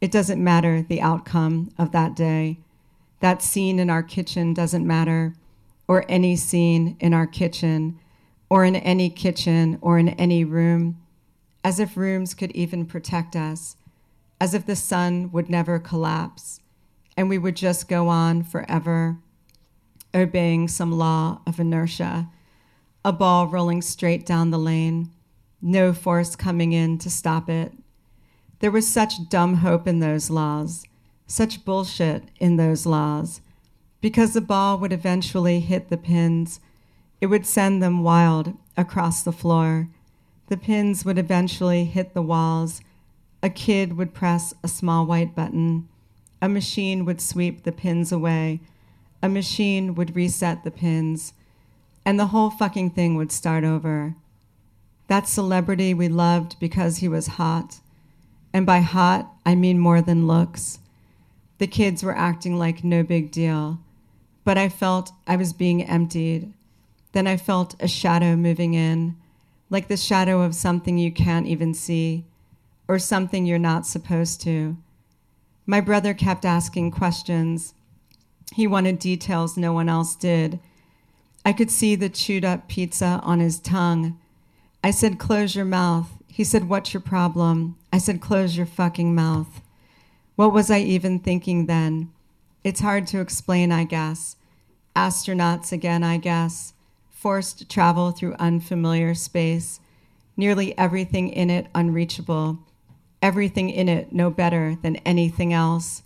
[0.00, 2.58] it doesn't matter the outcome of that day.
[3.20, 5.34] That scene in our kitchen doesn't matter,
[5.86, 7.98] or any scene in our kitchen,
[8.48, 11.00] or in any kitchen, or in any room
[11.62, 13.76] as if rooms could even protect us,
[14.40, 16.60] as if the sun would never collapse,
[17.16, 19.18] and we would just go on forever,
[20.14, 22.28] obeying some law of inertia,
[23.04, 25.10] a ball rolling straight down the lane,
[25.60, 27.72] no force coming in to stop it.
[28.60, 30.84] There was such dumb hope in those laws,
[31.26, 33.40] such bullshit in those laws,
[34.00, 36.60] because the ball would eventually hit the pins.
[37.20, 39.88] It would send them wild across the floor
[40.50, 42.82] the pins would eventually hit the walls.
[43.40, 45.88] A kid would press a small white button.
[46.42, 48.60] A machine would sweep the pins away.
[49.22, 51.34] A machine would reset the pins.
[52.04, 54.16] And the whole fucking thing would start over.
[55.06, 57.78] That celebrity we loved because he was hot.
[58.52, 60.78] And by hot, I mean more than looks.
[61.58, 63.78] The kids were acting like no big deal.
[64.44, 66.52] But I felt I was being emptied.
[67.12, 69.16] Then I felt a shadow moving in
[69.70, 72.24] like the shadow of something you can't even see
[72.88, 74.76] or something you're not supposed to.
[75.64, 77.72] My brother kept asking questions.
[78.52, 80.58] He wanted details no one else did.
[81.44, 84.18] I could see the chewed up pizza on his tongue.
[84.82, 86.08] I said, Close your mouth.
[86.26, 87.76] He said, What's your problem?
[87.92, 89.60] I said, Close your fucking mouth.
[90.36, 92.10] What was I even thinking then?
[92.64, 94.36] It's hard to explain, I guess.
[94.96, 96.74] Astronauts again, I guess
[97.20, 99.78] forced travel through unfamiliar space,
[100.38, 102.58] nearly everything in it unreachable,
[103.20, 106.02] everything in it no better than anything else,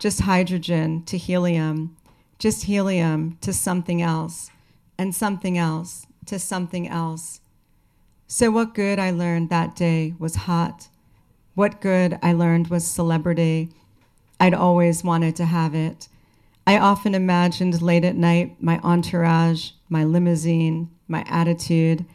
[0.00, 1.96] just hydrogen to helium,
[2.36, 4.50] just helium to something else,
[4.98, 7.40] and something else to something else.
[8.26, 10.88] So, what good I learned that day was hot.
[11.60, 13.68] What good I learned was celebrity.
[14.40, 16.08] I'd always wanted to have it.
[16.66, 22.06] I often imagined late at night my entourage, my limousine, my attitude.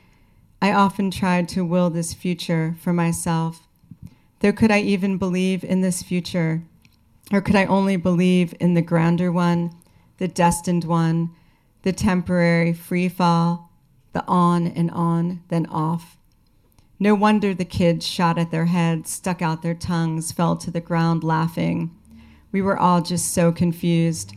[0.64, 3.68] I often tried to will this future for myself.
[4.40, 6.64] Though, could I even believe in this future?
[7.32, 9.76] Or could I only believe in the grander one,
[10.18, 11.30] the destined one,
[11.84, 13.72] the temporary free fall,
[14.12, 16.18] the on and on, then off?
[17.00, 20.80] No wonder the kids shot at their heads, stuck out their tongues, fell to the
[20.80, 21.92] ground laughing.
[22.52, 24.34] We were all just so confused.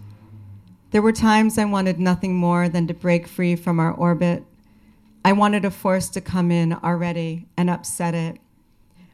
[0.90, 4.44] There were times I wanted nothing more than to break free from our orbit.
[5.24, 8.38] I wanted a force to come in already and upset it.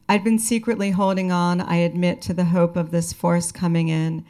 [0.09, 4.25] I'd been secretly holding on, I admit, to the hope of this force coming in.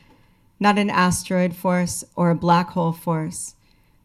[0.58, 3.54] Not an asteroid force or a black hole force,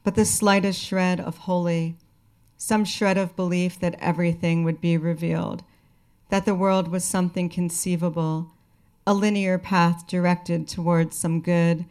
[0.03, 1.95] but the slightest shred of holy,
[2.60, 5.64] some shred of belief that everything would be revealed,
[6.30, 8.51] that the world was something conceivable,
[9.07, 11.86] a linear path directed towards some good.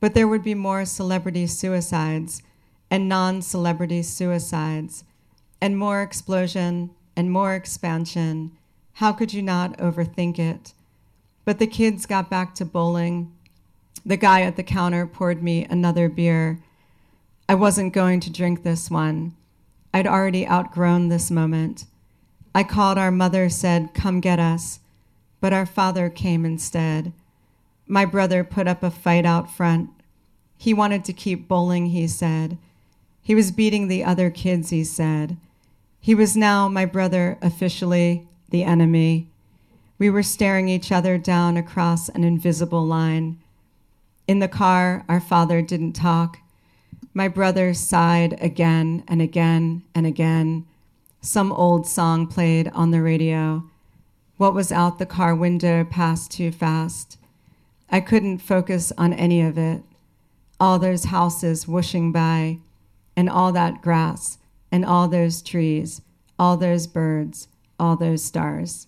[0.00, 2.42] But there would be more celebrity suicides
[2.90, 5.04] and non celebrity suicides,
[5.60, 8.52] and more explosion and more expansion.
[8.94, 10.72] How could you not overthink it?
[11.44, 13.30] But the kids got back to bowling.
[14.06, 16.60] The guy at the counter poured me another beer.
[17.48, 19.34] I wasn't going to drink this one.
[19.92, 21.86] I'd already outgrown this moment.
[22.54, 24.80] I called our mother, said, Come get us.
[25.40, 27.12] But our father came instead.
[27.86, 29.90] My brother put up a fight out front.
[30.56, 32.58] He wanted to keep bowling, he said.
[33.22, 35.36] He was beating the other kids, he said.
[36.00, 39.26] He was now, my brother, officially the enemy.
[39.98, 43.38] We were staring each other down across an invisible line.
[44.28, 46.38] In the car, our father didn't talk.
[47.14, 50.66] My brother sighed again and again and again.
[51.20, 53.64] Some old song played on the radio.
[54.36, 57.18] What was out the car window passed too fast.
[57.90, 59.82] I couldn't focus on any of it.
[60.60, 62.58] All those houses whooshing by,
[63.16, 64.38] and all that grass,
[64.70, 66.02] and all those trees,
[66.38, 67.48] all those birds,
[67.78, 68.86] all those stars.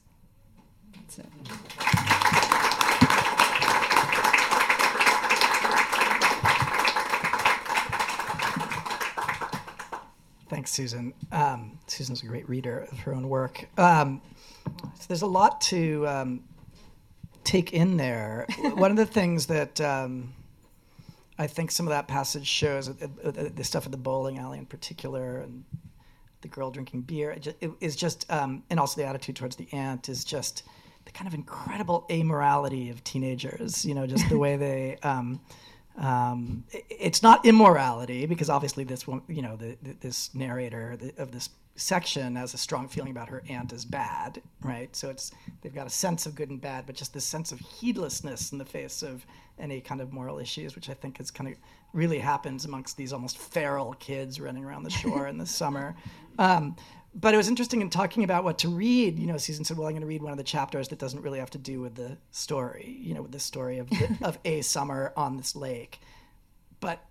[10.69, 11.15] Thanks, Susan.
[11.33, 13.67] Um, Susan's a great reader of her own work.
[13.79, 14.21] Um,
[14.67, 16.45] so there's a lot to um,
[17.43, 18.47] take in there.
[18.75, 20.35] One of the things that um,
[21.39, 22.93] I think some of that passage shows, uh,
[23.25, 25.65] uh, the stuff at the bowling alley in particular, and
[26.43, 29.57] the girl drinking beer, it ju- it is just, um, and also the attitude towards
[29.57, 30.65] the aunt is just
[31.07, 33.87] the kind of incredible amorality of teenagers.
[33.87, 34.99] You know, just the way they.
[35.99, 41.33] Um, it's not immorality because obviously this one, you know, the, the, this narrator of
[41.33, 44.95] this section has a strong feeling about her aunt as bad, right?
[44.95, 47.59] So it's they've got a sense of good and bad, but just this sense of
[47.61, 49.27] heedlessness in the face of
[49.59, 51.57] any kind of moral issues, which I think is kind of
[51.93, 55.97] really happens amongst these almost feral kids running around the shore in the summer.
[56.39, 56.77] Um,
[57.21, 59.19] but it was interesting in talking about what to read.
[59.19, 61.23] You know, Susan said, "Well, I'm going to read one of the chapters that doesn't
[61.23, 62.97] really have to do with the story.
[63.01, 66.01] You know, with the story of the, of a summer on this lake."
[66.81, 67.05] But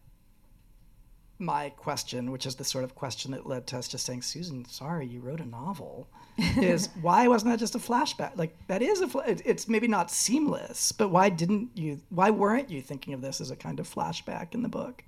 [1.39, 4.63] my question, which is the sort of question that led to us just saying, "Susan,
[4.65, 8.37] sorry, you wrote a novel," is why wasn't that just a flashback?
[8.37, 9.07] Like that is a.
[9.09, 11.99] Fl- it's maybe not seamless, but why didn't you?
[12.09, 15.03] Why weren't you thinking of this as a kind of flashback in the book?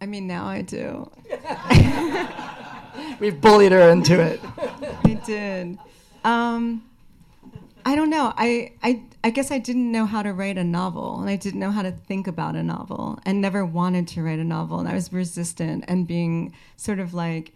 [0.00, 1.10] I mean, now I do.
[3.20, 4.40] We've bullied her into it.
[5.04, 5.78] I did.
[6.24, 6.84] Um,
[7.84, 8.32] I don't know.
[8.36, 11.60] I, I I guess I didn't know how to write a novel, and I didn't
[11.60, 14.88] know how to think about a novel, and never wanted to write a novel, and
[14.88, 17.52] I was resistant and being sort of like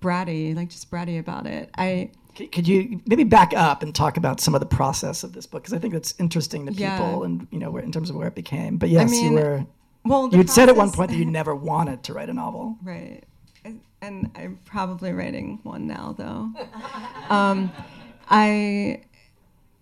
[0.00, 1.70] bratty, like just bratty about it.
[1.76, 2.10] I
[2.52, 5.62] Could you maybe back up and talk about some of the process of this book?
[5.64, 7.24] Because I think that's interesting to people, Yeah.
[7.24, 8.76] and you know, where, in terms of where it became.
[8.78, 9.66] But yes, mean, you were.
[10.04, 12.76] well, You had said at one point that you never wanted to write a novel.
[12.82, 13.24] Right.
[14.00, 16.50] And- I'm probably writing one now, though.
[17.34, 17.70] um,
[18.30, 19.02] I,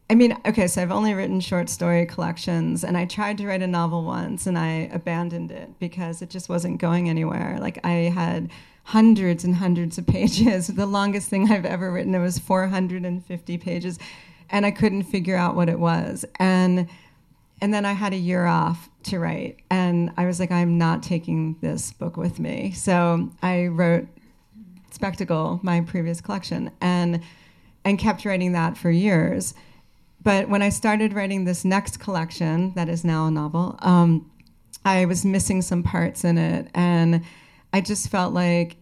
[0.08, 3.62] I mean, okay, so I've only written short story collections, and I tried to write
[3.62, 7.58] a novel once, and I abandoned it because it just wasn't going anywhere.
[7.60, 8.50] Like I had
[8.84, 10.68] hundreds and hundreds of pages.
[10.74, 13.98] The longest thing I've ever written it was 450 pages,
[14.48, 16.24] and I couldn't figure out what it was.
[16.38, 16.88] And
[17.60, 21.02] and then I had a year off to write, and I was like, I'm not
[21.02, 22.72] taking this book with me.
[22.72, 24.08] So I wrote
[24.90, 27.22] Spectacle, my previous collection, and
[27.84, 29.54] and kept writing that for years.
[30.22, 34.28] But when I started writing this next collection, that is now a novel, um,
[34.84, 37.22] I was missing some parts in it, and
[37.72, 38.76] I just felt like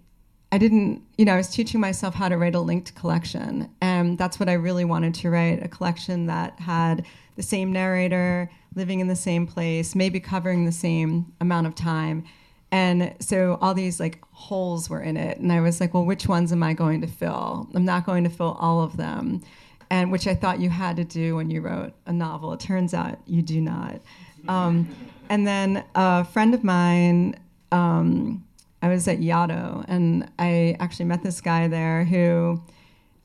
[0.52, 3.68] I didn't, you know, I was teaching myself how to write a linked collection.
[3.80, 7.04] And that's what I really wanted to write a collection that had
[7.36, 12.24] the same narrator, living in the same place, maybe covering the same amount of time.
[12.70, 15.38] And so all these like holes were in it.
[15.38, 17.68] And I was like, well, which ones am I going to fill?
[17.74, 19.42] I'm not going to fill all of them.
[19.90, 22.52] And which I thought you had to do when you wrote a novel.
[22.52, 24.00] It turns out you do not.
[24.48, 24.94] Um,
[25.28, 27.36] and then a friend of mine,
[27.72, 28.44] um,
[28.82, 32.62] I was at Yaddo, and I actually met this guy there who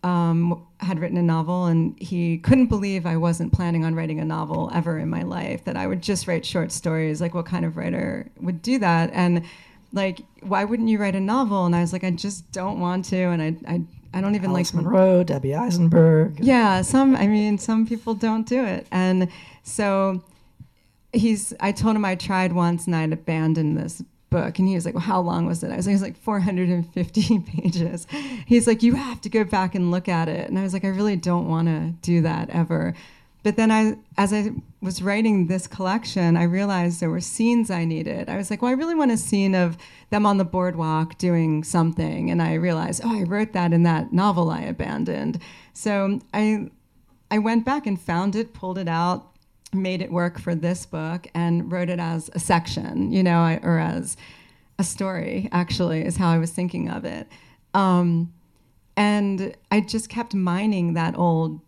[0.04, 4.26] um, had written a novel, and he couldn't believe I wasn't planning on writing a
[4.26, 5.64] novel ever in my life.
[5.66, 7.22] That I would just write short stories.
[7.22, 9.12] Like, what kind of writer would do that?
[9.14, 9.44] And
[9.92, 11.66] like, why wouldn't you write a novel?
[11.66, 13.82] And I was like, I just don't want to, and I, I,
[14.14, 16.40] I don't even Alice like Munro, Debbie Eisenberg.
[16.40, 18.88] yeah, some I mean some people don't do it.
[18.92, 19.30] And
[19.64, 20.24] so
[21.14, 24.86] he's I told him I tried once and I'd abandoned this book and he was
[24.86, 25.72] like, Well, how long was it?
[25.72, 28.08] I was like, it was like 450 pages.
[28.46, 30.50] He's like, You have to go back and look at it.
[30.50, 32.94] And I was like, I really don't want to do that ever.
[33.42, 34.52] But then I as I
[34.82, 38.30] was writing this collection, I realized there were scenes I needed.
[38.30, 39.78] I was like, Well, I really want a scene of
[40.10, 42.30] them on the boardwalk doing something.
[42.32, 45.40] And I realized, oh, I wrote that in that novel I abandoned.
[45.74, 46.70] So I
[47.32, 49.30] I went back and found it, pulled it out,
[49.74, 53.80] made it work for this book, and wrote it as a section, you know, or
[53.80, 54.18] as
[54.78, 55.50] a story.
[55.52, 57.28] Actually, is how I was thinking of it.
[57.74, 58.34] Um,
[58.98, 61.62] and I just kept mining that old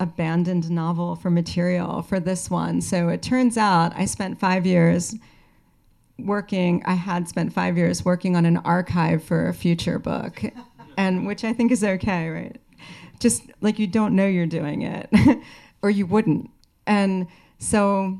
[0.00, 2.80] abandoned novel for material for this one.
[2.80, 5.14] So it turns out I spent five years
[6.18, 6.82] working.
[6.86, 10.42] I had spent five years working on an archive for a future book,
[10.96, 12.56] and which I think is okay, right?
[13.20, 15.10] Just like you don't know you're doing it,
[15.82, 16.50] or you wouldn't.
[16.86, 17.26] And
[17.58, 18.18] so,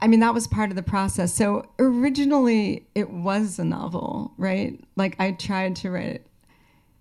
[0.00, 1.34] I mean, that was part of the process.
[1.34, 4.78] So originally, it was a novel, right?
[4.96, 6.26] Like I tried to write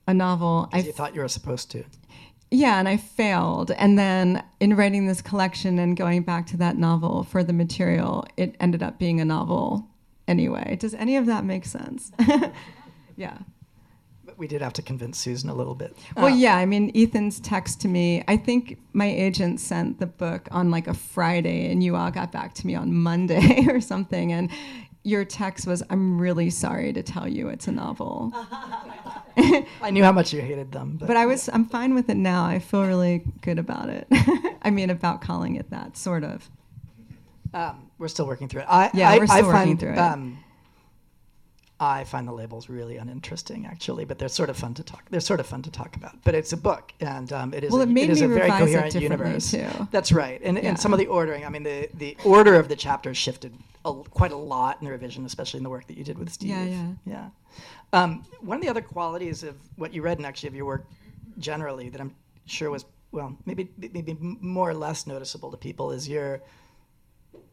[0.07, 0.69] a novel.
[0.71, 1.83] I you thought you were supposed to.
[2.51, 3.71] yeah, and I failed.
[3.71, 8.25] And then in writing this collection and going back to that novel for the material,
[8.37, 9.87] it ended up being a novel
[10.27, 10.75] anyway.
[10.75, 12.11] Does any of that make sense?
[13.15, 13.37] yeah.
[14.25, 15.95] But we did have to convince Susan a little bit.
[16.15, 20.07] Well, Uh, yeah, I mean, Ethan's text to me, I think my agent sent the
[20.07, 23.79] book on like a Friday and you all got back to me on Monday or
[23.79, 24.31] something.
[24.31, 24.49] And
[25.03, 28.31] your text was, I'm really sorry to tell you it's a novel.
[29.37, 30.97] I knew how much you hated them.
[30.97, 32.45] But, But I was, I'm fine with it now.
[32.45, 34.07] I feel really good about it.
[34.63, 36.49] I mean, about calling it that, sort of.
[37.53, 38.67] um, we're still working through it.
[38.69, 39.97] I, Yeah, I, we're still I working find, through it.
[39.99, 40.39] Um,
[41.79, 45.03] I find the labels really uninteresting, actually, but they're sort of fun to talk.
[45.09, 46.23] They're sort of fun to talk about.
[46.23, 47.71] But it's a book, and um, it is.
[47.71, 49.51] Well, a, it is me a very revise it coherent differently, universe.
[49.51, 49.87] too.
[49.91, 50.69] That's right, and, Yeah.
[50.69, 51.43] and some of the ordering.
[51.45, 53.53] I mean, the the order of the chapters shifted
[53.83, 56.31] a, quite a lot in the revision, especially in the work that you did with
[56.31, 56.49] Steve.
[56.49, 56.87] Yeah, yeah.
[57.05, 57.29] yeah.
[57.91, 60.85] Um, one of the other qualities of what you read and actually of your work
[61.39, 62.15] generally that I'm
[62.45, 66.41] sure was well maybe maybe more or less noticeable to people is your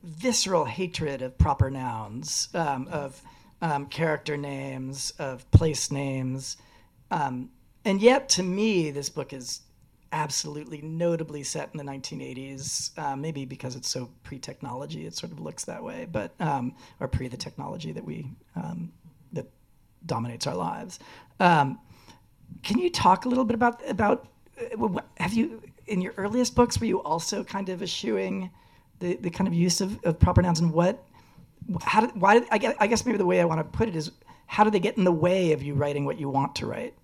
[0.05, 3.21] visceral hatred of proper nouns, um, of
[3.63, 6.57] um, character names, of place names.
[7.11, 7.51] Um,
[7.85, 9.63] and yet, to me, this book is
[10.13, 15.33] absolutely notably set in the 1980s, uh, maybe because it's so pre technology, it sort
[15.33, 18.93] of looks that way, but um, or pre the technology that we um,
[19.33, 19.47] that
[20.05, 20.99] dominates our lives.
[21.41, 21.79] Um,
[22.63, 24.29] can you talk a little bit about about
[24.61, 28.51] uh, have you in your earliest books were you also kind of eschewing
[29.01, 31.05] the, the kind of use of, of proper nouns and what
[31.83, 33.89] how did why did, I guess I guess maybe the way I want to put
[33.89, 34.11] it is
[34.47, 36.95] how do they get in the way of you writing what you want to write?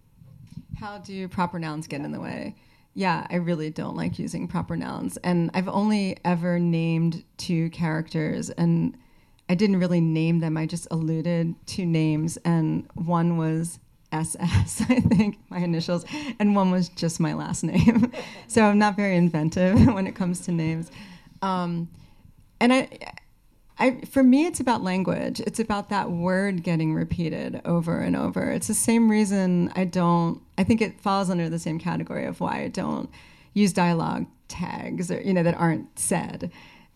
[0.79, 2.55] How do proper nouns get in the way?
[2.95, 5.17] Yeah, I really don't like using proper nouns.
[5.19, 8.97] And I've only ever named two characters, and
[9.49, 10.57] I didn't really name them.
[10.57, 13.79] I just alluded to names, and one was
[14.13, 16.05] SS, I think, my initials,
[16.39, 18.13] and one was just my last name.
[18.49, 20.91] so I'm not very inventive when it comes to names.
[21.43, 21.89] Um,
[22.61, 22.89] and I,
[23.79, 25.41] I, for me, it's about language.
[25.41, 28.51] It's about that word getting repeated over and over.
[28.51, 30.43] It's the same reason I don't.
[30.57, 33.09] I think it falls under the same category of why I don't
[33.55, 36.51] use dialogue tags or you know that aren't said,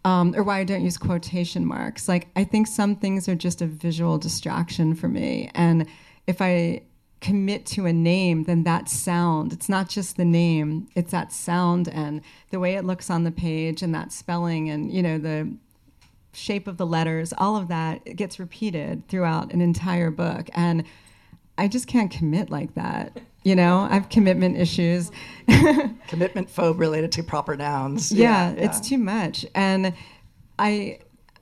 [0.04, 2.08] um, or why I don't use quotation marks.
[2.08, 5.86] Like I think some things are just a visual distraction for me, and
[6.26, 6.82] if I
[7.22, 11.88] commit to a name, then that sound, it's not just the name, it's that sound
[11.88, 12.20] and
[12.50, 15.48] the way it looks on the page and that spelling and, you know, the
[16.32, 20.48] shape of the letters, all of that gets repeated throughout an entire book.
[20.54, 20.84] And
[21.58, 23.20] I just can't commit like that.
[23.44, 25.10] You know, I have commitment issues.
[26.08, 28.12] Commitment phobe related to proper nouns.
[28.12, 29.44] yeah, it's too much.
[29.54, 29.94] And
[30.58, 30.98] I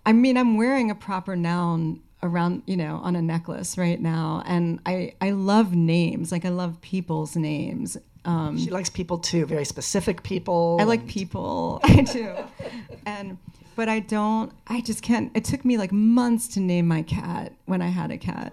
[0.07, 4.43] I mean I'm wearing a proper noun around, you know, on a necklace right now
[4.47, 6.32] and I I love names.
[6.32, 7.97] Like I love people's names.
[8.24, 10.78] Um She likes people too, very specific people.
[10.80, 11.80] I like people.
[11.84, 12.34] I do.
[13.05, 13.36] And
[13.80, 17.54] but I don't I just can't it took me like months to name my cat
[17.64, 18.52] when I had a cat.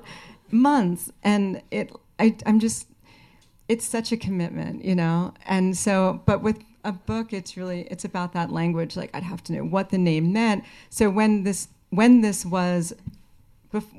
[0.51, 1.11] Months.
[1.21, 2.87] And it I I'm just
[3.67, 5.33] it's such a commitment, you know?
[5.45, 9.43] And so but with a book it's really it's about that language like I'd have
[9.43, 10.63] to know what the name meant.
[10.89, 12.93] So when this when this was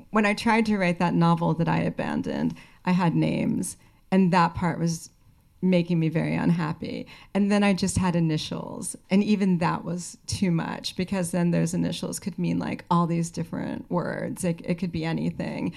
[0.09, 2.55] when I tried to write that novel that I abandoned,
[2.85, 3.77] I had names,
[4.09, 5.11] and that part was
[5.61, 7.07] making me very unhappy.
[7.33, 11.73] And then I just had initials, and even that was too much because then those
[11.73, 14.43] initials could mean like all these different words.
[14.43, 15.73] It, it could be anything.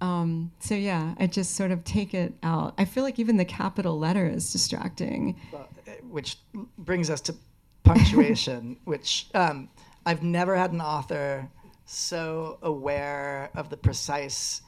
[0.00, 2.74] Um, so yeah, I just sort of take it out.
[2.78, 5.36] I feel like even the capital letter is distracting.
[5.52, 5.68] Well,
[6.08, 6.38] which
[6.78, 7.34] brings us to
[7.82, 9.68] punctuation, which um,
[10.06, 11.48] I've never had an author
[11.84, 14.62] so aware of the precise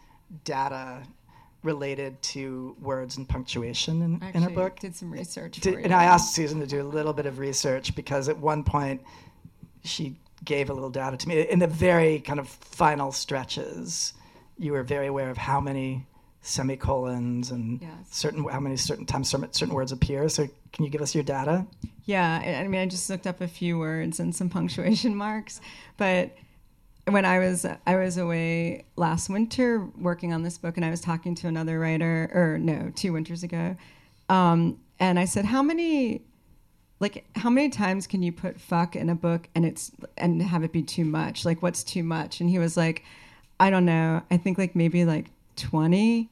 [0.45, 1.03] data
[1.63, 4.79] related to words and punctuation in, Actually, in her book.
[4.81, 5.61] did some research.
[5.61, 5.93] Did- and.
[5.95, 9.03] I asked Susan to do a little bit of research because at one point
[9.85, 11.41] she gave a little data to me.
[11.43, 14.15] In the very kind of final stretches,
[14.59, 16.07] you were very aware of how many
[16.43, 17.91] semicolons and Yes.
[18.11, 20.29] certain how many certain times certain, certain words appear.
[20.31, 21.67] So can you give us your data?
[22.07, 25.61] Yeah, I mean, I just looked up a few words and some punctuation marks,
[25.99, 26.31] but
[27.13, 31.01] when I was I was away last winter working on this book, and I was
[31.01, 33.77] talking to another writer, or no, two winters ago,
[34.29, 36.23] um, and I said, "How many,
[36.99, 40.63] like, how many times can you put fuck in a book and it's and have
[40.65, 41.45] it be too much?
[41.45, 43.05] Like, what's too much?" And he was like,
[43.59, 44.23] "I don't know.
[44.31, 46.29] I think like maybe like 20."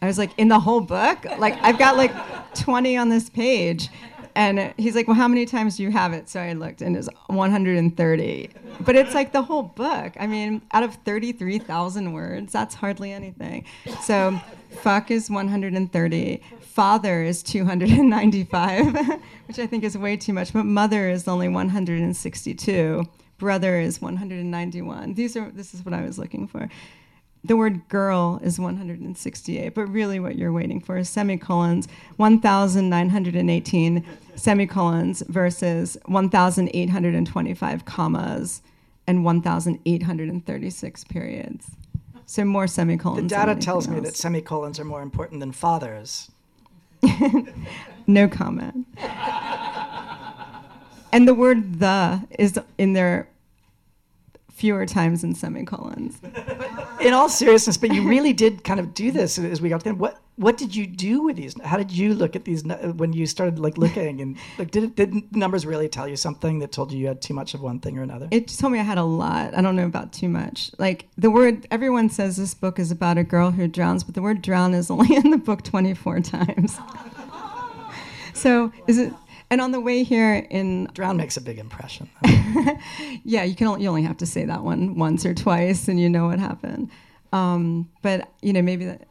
[0.00, 1.24] I was like, in the whole book?
[1.38, 2.12] Like, I've got like
[2.54, 3.88] 20 on this page.
[4.34, 6.28] And he's like, well, how many times do you have it?
[6.28, 8.50] So I looked and it's 130.
[8.80, 10.14] But it's like the whole book.
[10.18, 13.66] I mean, out of 33,000 words, that's hardly anything.
[14.02, 16.42] So fuck is 130.
[16.60, 18.94] Father is 295,
[19.46, 20.52] which I think is way too much.
[20.52, 23.04] But mother is only 162.
[23.38, 25.14] Brother is 191.
[25.14, 26.68] These are, this is what I was looking for
[27.44, 34.04] the word girl is 168, but really what you're waiting for is semicolons, 1,918
[34.36, 38.62] semicolons versus 1,825 commas
[39.06, 41.70] and 1,836 periods.
[42.26, 43.22] So more semicolons.
[43.30, 46.30] The data tells me that semicolons are more important than fathers.
[48.06, 48.86] No comment.
[51.12, 53.28] and the word the is in there
[54.62, 56.20] fewer times than semicolons.
[57.00, 59.90] In all seriousness, but you really did kind of do this as we got to
[59.90, 61.60] what what did you do with these?
[61.62, 64.94] How did you look at these when you started like looking and like did it,
[64.94, 67.80] did numbers really tell you something that told you you had too much of one
[67.80, 68.28] thing or another?
[68.30, 69.52] It told me I had a lot.
[69.52, 70.70] I don't know about too much.
[70.78, 74.22] Like the word, everyone says this book is about a girl who drowns, but the
[74.22, 76.78] word drown is only in the book 24 times.
[78.32, 79.12] so is it,
[79.52, 82.08] and on the way here in, Drown makes a big impression.
[83.24, 85.98] yeah, you can only, you only have to say that one once or twice and
[86.00, 86.90] you know what happened.
[87.32, 89.08] Um, but you know, maybe that,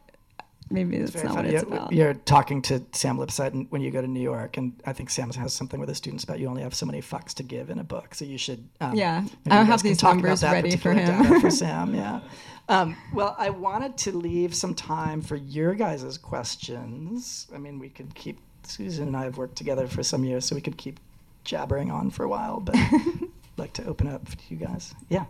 [0.70, 1.92] maybe that's not what it's You're- about.
[1.92, 5.10] You're talking to Sam Lipsyte and when you go to New York, and I think
[5.10, 7.68] Sam has something with his students about you only have so many fucks to give
[7.70, 8.66] in a book, so you should.
[8.80, 11.40] Um, Yeah, you have these talk about numbers that ready for him.
[11.40, 12.20] for Sam, yeah.
[12.68, 17.48] Um, well, I wanted to leave some time for your guys' questions.
[17.54, 20.54] I mean, we could keep Susan and I have worked together for some years, so
[20.54, 21.00] we could keep
[21.44, 24.94] jabbering on for a while, but I'd like to open up to you guys.
[25.08, 25.24] Yeah.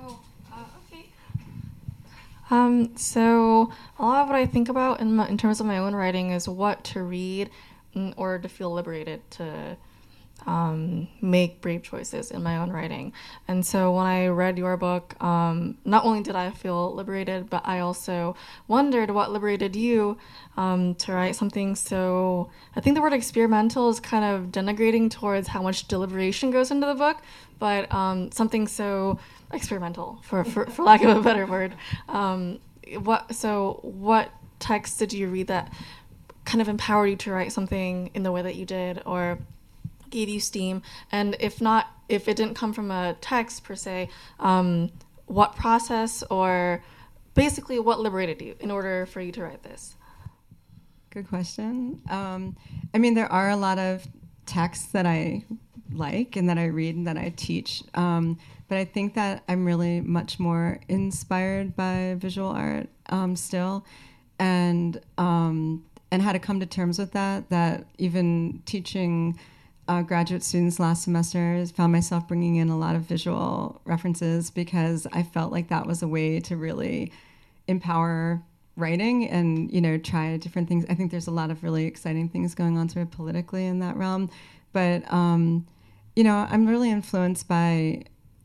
[0.00, 0.20] Oh,
[0.52, 1.06] uh, okay.
[2.50, 5.78] Um, so a lot of what I think about in, my, in terms of my
[5.78, 7.50] own writing is what to read
[7.94, 9.76] in order to feel liberated to
[10.46, 13.12] um, make brave choices in my own writing.
[13.48, 17.62] And so when I read your book, um, not only did I feel liberated, but
[17.64, 18.36] I also
[18.68, 20.18] wondered what liberated you
[20.56, 22.50] um, to write something so.
[22.76, 26.86] I think the word experimental is kind of denigrating towards how much deliberation goes into
[26.86, 27.18] the book,
[27.58, 29.18] but um, something so
[29.52, 31.74] experimental, for, for, for lack of a better word.
[32.08, 32.58] Um,
[32.98, 35.72] what so what text did you read that
[36.44, 39.38] kind of empowered you to write something in the way that you did, or
[40.12, 40.82] gave you steam?
[41.10, 44.08] And if not, if it didn't come from a text per se,
[44.38, 44.92] um,
[45.26, 46.84] what process or
[47.34, 49.96] basically what liberated you in order for you to write this?
[51.10, 52.00] Good question.
[52.08, 52.56] Um,
[52.94, 54.06] I mean, there are a lot of
[54.46, 55.44] texts that I
[55.92, 57.82] like and that I read and that I teach.
[57.94, 58.38] Um,
[58.68, 63.84] but I think that I'm really much more inspired by visual art um, still,
[64.38, 67.50] and um, and how to come to terms with that.
[67.50, 69.38] That even teaching
[69.88, 75.06] uh, graduate students last semester, found myself bringing in a lot of visual references because
[75.12, 77.12] I felt like that was a way to really
[77.68, 78.42] empower
[78.76, 80.84] writing and you know try different things.
[80.88, 83.80] I think there's a lot of really exciting things going on sort of politically in
[83.80, 84.30] that realm.
[84.72, 85.66] But um,
[86.16, 88.02] you know i'm really influenced by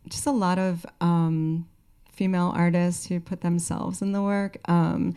[0.07, 1.67] just a lot of um,
[2.13, 4.57] female artists who put themselves in the work.
[4.69, 5.15] Um,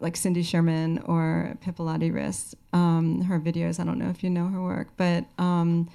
[0.00, 4.48] like cindy sherman or Pipilotti Rist um, her videos i don't know if you know
[4.48, 5.88] her work but um,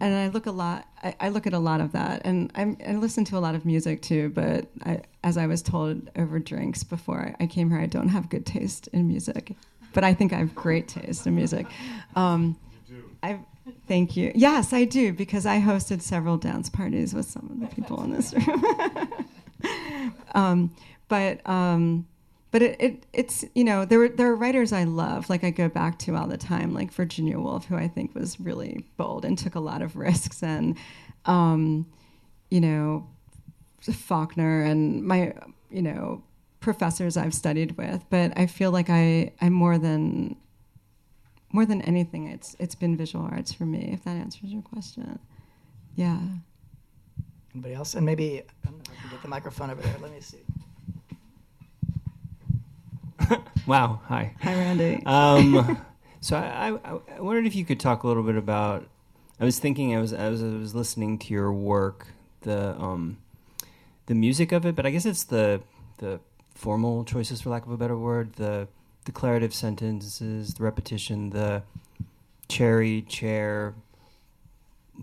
[0.00, 0.88] and I look a lot.
[1.02, 3.54] I, I look at a lot of that, and I'm, I listen to a lot
[3.54, 4.30] of music too.
[4.30, 8.30] But I, as I was told over drinks before I came here, I don't have
[8.30, 9.54] good taste in music,
[9.92, 11.66] but I think I have great taste in music.
[12.16, 12.58] Um,
[13.22, 13.40] I
[13.86, 14.32] thank you.
[14.34, 18.10] Yes, I do because I hosted several dance parties with some of the people in
[18.12, 18.64] this room.
[20.34, 20.74] um,
[21.08, 22.06] but um,
[22.50, 25.50] but it, it, it's you know there were, there are writers I love like I
[25.50, 29.24] go back to all the time like Virginia Woolf who I think was really bold
[29.24, 30.42] and took a lot of risks.
[30.42, 30.76] And
[31.26, 31.86] um,
[32.50, 33.08] you know
[33.80, 35.32] Faulkner and my
[35.70, 36.22] you know
[36.58, 38.04] professors I've studied with.
[38.10, 40.36] But I feel like I I'm more than
[41.52, 45.18] more than anything it's it's been visual arts for me if that answers your question.
[45.94, 46.18] Yeah.
[47.54, 47.94] Anybody else?
[47.94, 49.96] And maybe I don't know if I can get the microphone over there.
[50.00, 50.38] Let me see
[53.66, 54.00] wow.
[54.06, 54.34] Hi.
[54.42, 55.02] Hi, Randy.
[55.06, 55.84] Um,
[56.20, 58.88] so I, I, I, wondered if you could talk a little bit about.
[59.38, 59.94] I was thinking.
[59.94, 62.08] I was I was I was listening to your work,
[62.42, 63.18] the um,
[64.06, 65.62] the music of it, but I guess it's the
[65.98, 66.20] the
[66.54, 68.68] formal choices, for lack of a better word, the
[69.04, 71.62] declarative sentences, the repetition, the
[72.48, 73.74] cherry chair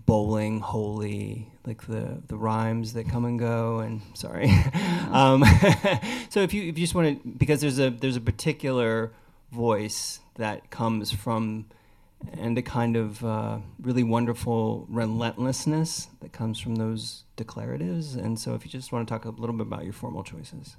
[0.06, 4.50] bowling holy like the the rhymes that come and go and sorry.
[5.12, 5.44] Um,
[6.30, 9.12] so if you if you just want to because there's a there's a particular
[9.52, 11.66] voice that comes from
[12.32, 18.16] and a kind of uh, really wonderful relentlessness that comes from those declaratives.
[18.16, 20.76] And so if you just want to talk a little bit about your formal choices.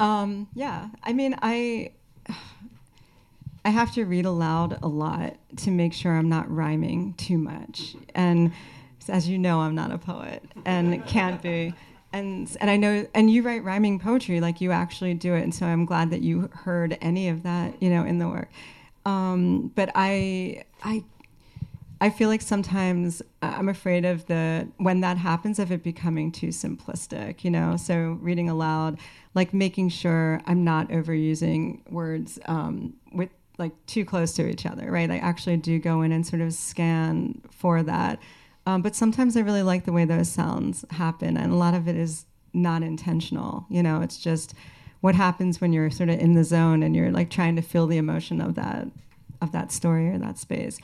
[0.00, 0.88] Um, yeah.
[1.04, 1.92] I mean i
[3.64, 7.94] I have to read aloud a lot to make sure I'm not rhyming too much.
[8.14, 8.52] And
[9.08, 11.74] as you know, I'm not a poet and can't be.
[12.12, 15.42] And and I know and you write rhyming poetry like you actually do it.
[15.42, 18.50] And so I'm glad that you heard any of that, you know, in the work.
[19.06, 21.04] Um, but I I
[22.00, 26.48] I feel like sometimes I'm afraid of the when that happens of it becoming too
[26.48, 27.76] simplistic, you know.
[27.76, 28.98] So reading aloud,
[29.34, 33.28] like making sure I'm not overusing words um, with
[33.58, 35.10] like too close to each other, right?
[35.10, 38.18] I actually do go in and sort of scan for that.
[38.66, 41.88] Um, but sometimes I really like the way those sounds happen, and a lot of
[41.88, 43.66] it is not intentional.
[43.68, 44.54] You know, it's just
[45.00, 47.86] what happens when you're sort of in the zone and you're like trying to feel
[47.86, 48.86] the emotion of that
[49.40, 50.78] of that story or that space.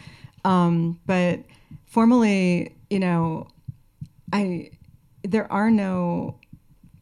[0.44, 1.40] Um, but
[1.84, 3.48] formally, you know,
[4.32, 4.70] I
[5.22, 6.38] there are no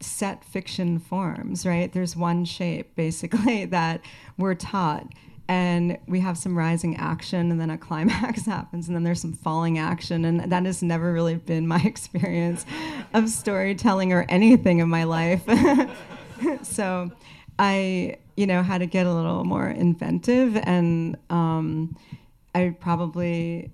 [0.01, 1.93] set fiction forms, right?
[1.93, 4.01] There's one shape basically that
[4.37, 5.07] we're taught
[5.49, 9.33] and we have some rising action and then a climax happens and then there's some
[9.33, 12.65] falling action and that has never really been my experience
[13.13, 15.43] of storytelling or anything in my life.
[16.63, 17.11] So
[17.59, 21.97] i you know had to get a little more inventive and um,
[22.55, 23.71] i probably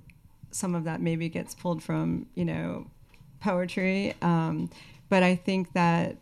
[0.50, 2.86] some of that maybe gets pulled from you know
[3.40, 4.68] poetry um,
[5.08, 6.16] but i think that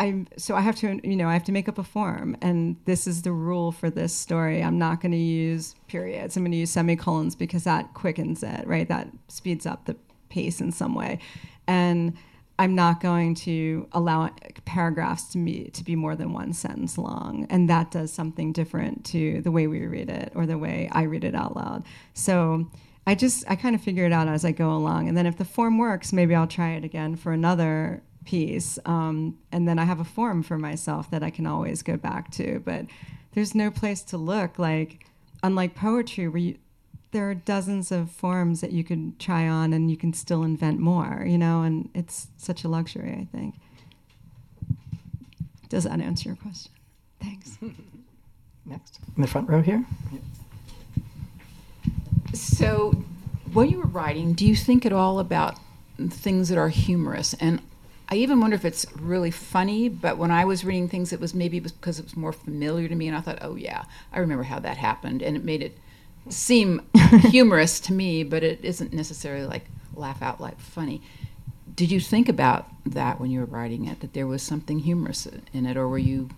[0.00, 2.76] I so I have to you know I have to make up a form, and
[2.86, 4.62] this is the rule for this story.
[4.62, 6.36] I'm not going to use periods.
[6.36, 8.88] I'm going to use semicolons because that quickens it, right?
[8.88, 9.96] That speeds up the
[10.30, 11.18] pace in some way,
[11.66, 12.16] and
[12.58, 14.30] I'm not going to allow
[14.64, 19.04] paragraphs to be to be more than one sentence long, and that does something different
[19.06, 21.84] to the way we read it or the way I read it out loud.
[22.14, 22.70] So.
[23.06, 25.38] I just I kind of figure it out as I go along, and then if
[25.38, 28.78] the form works, maybe I'll try it again for another piece.
[28.84, 32.30] Um, and then I have a form for myself that I can always go back
[32.32, 32.60] to.
[32.64, 32.86] But
[33.32, 35.06] there's no place to look like,
[35.42, 36.58] unlike poetry, where you,
[37.12, 40.78] there are dozens of forms that you can try on and you can still invent
[40.78, 43.54] more, you know, and it's such a luxury, I think.
[45.68, 46.72] Does that answer your question?
[47.20, 47.58] Thanks.
[48.66, 49.84] Next, in the front row here.
[52.34, 52.90] So,
[53.52, 55.58] when you were writing, do you think at all about
[56.08, 57.34] things that are humorous?
[57.34, 57.60] And
[58.10, 61.32] I even wonder if it's really funny, but when I was reading things, it was
[61.32, 64.42] maybe because it was more familiar to me, and I thought, oh, yeah, I remember
[64.42, 65.22] how that happened.
[65.22, 65.78] And it made it
[66.28, 66.82] seem
[67.28, 71.02] humorous to me, but it isn't necessarily like laugh out loud funny.
[71.76, 75.26] Did you think about that when you were writing it, that there was something humorous
[75.52, 76.30] in it, or were you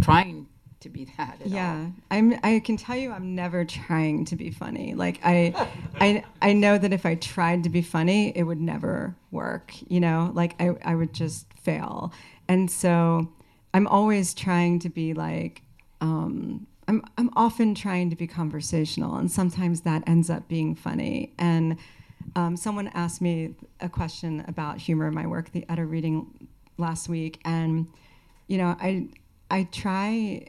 [0.00, 0.46] trying
[0.86, 1.80] to be that yeah.
[1.80, 1.92] all.
[2.10, 4.94] i'm i can tell you i'm never trying to be funny.
[4.94, 5.52] Like i
[6.00, 10.00] i i know that if i tried to be funny it would never work you
[10.00, 10.30] know?
[10.34, 12.12] Like i i would just fail.
[12.48, 13.28] And so
[13.74, 15.62] i'm always trying to be like
[16.00, 21.32] um i'm i'm often trying to be conversational and sometimes that ends up being funny.
[21.38, 21.78] And
[22.34, 26.48] um, someone asked me a question about humor in my work the, at a reading
[26.78, 27.86] last week and
[28.48, 29.08] you know i
[29.50, 30.46] i try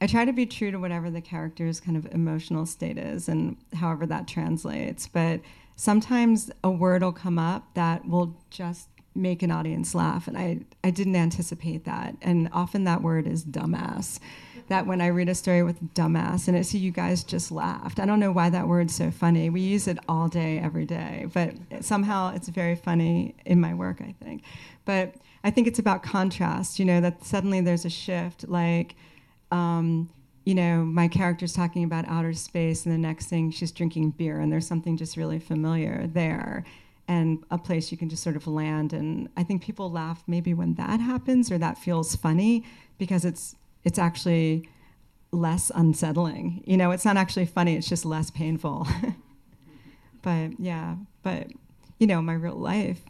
[0.00, 3.56] I try to be true to whatever the character's kind of emotional state is and
[3.74, 5.08] however that translates.
[5.08, 5.40] But
[5.76, 10.28] sometimes a word will come up that will just make an audience laugh.
[10.28, 12.14] And I, I didn't anticipate that.
[12.22, 14.20] And often that word is dumbass.
[14.68, 17.98] that when I read a story with dumbass and it, so you guys just laughed.
[17.98, 19.50] I don't know why that word's so funny.
[19.50, 24.00] We use it all day, every day, but somehow it's very funny in my work,
[24.00, 24.42] I think.
[24.84, 28.94] But I think it's about contrast, you know, that suddenly there's a shift, like,
[29.50, 30.10] um,
[30.44, 34.40] you know, my character's talking about outer space, and the next thing she's drinking beer,
[34.40, 36.64] and there's something just really familiar there,
[37.06, 38.92] and a place you can just sort of land.
[38.92, 42.64] And I think people laugh maybe when that happens or that feels funny
[42.98, 44.68] because it's it's actually
[45.32, 46.62] less unsettling.
[46.66, 48.86] You know, it's not actually funny, it's just less painful.
[50.22, 51.48] but yeah, but
[51.98, 53.00] you know, my real life,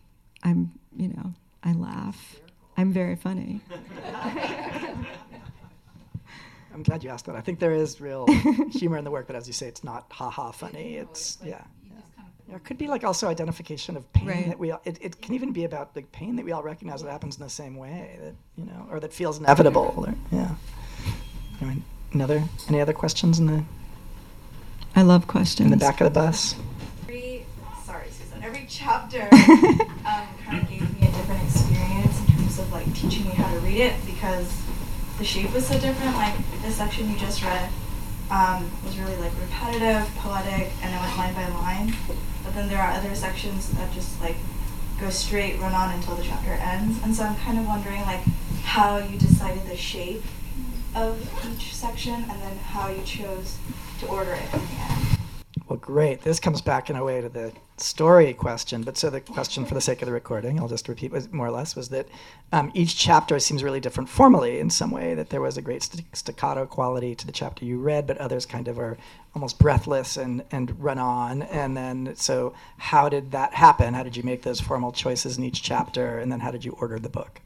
[0.42, 2.36] I'm, you know, I laugh.
[2.76, 3.60] I'm very funny.
[6.78, 7.34] I'm glad you asked that.
[7.34, 8.24] I think there is real
[8.70, 10.94] humor in the work, but as you say, it's not ha ha funny.
[10.96, 11.64] It's yeah.
[12.48, 14.46] Yeah, it could be like also identification of pain Right.
[14.46, 17.02] that we all, it, it can even be about the pain that we all recognize
[17.02, 20.54] that happens in the same way that you know or that feels inevitable or, yeah
[21.60, 23.64] anyway another any other questions in the
[24.96, 25.66] I love questions.
[25.66, 26.54] in the back of the bus
[27.02, 27.44] Every,
[27.84, 28.42] sorry, Susan.
[28.42, 33.24] Every chapter um, kind of gave me a different experience in terms of like teaching
[33.24, 34.50] me how to read it because
[35.18, 36.14] the shape was so different.
[36.14, 37.68] Like the section you just read
[38.30, 41.94] um, was really like repetitive, poetic, and it went line by line.
[42.44, 44.36] But then there are other sections that just like
[45.00, 46.98] go straight, run on until the chapter ends.
[47.02, 48.22] And so I'm kind of wondering like
[48.62, 50.22] how you decided the shape
[50.94, 53.58] of each section and then how you chose
[54.00, 55.17] to order it in the end.
[55.68, 56.22] Well great.
[56.22, 59.74] This comes back in a way to the story question but so the question for
[59.74, 62.08] the sake of the recording i'll just repeat was more or less was that
[62.50, 65.88] um, each chapter seems really different formally in some way that there was a great
[66.12, 68.98] staccato quality to the chapter you read but others kind of are
[69.38, 71.42] almost breathless and, and run on.
[71.42, 73.94] And then so how did that happen?
[73.94, 76.18] How did you make those formal choices in each chapter?
[76.18, 77.40] And then how did you order the book?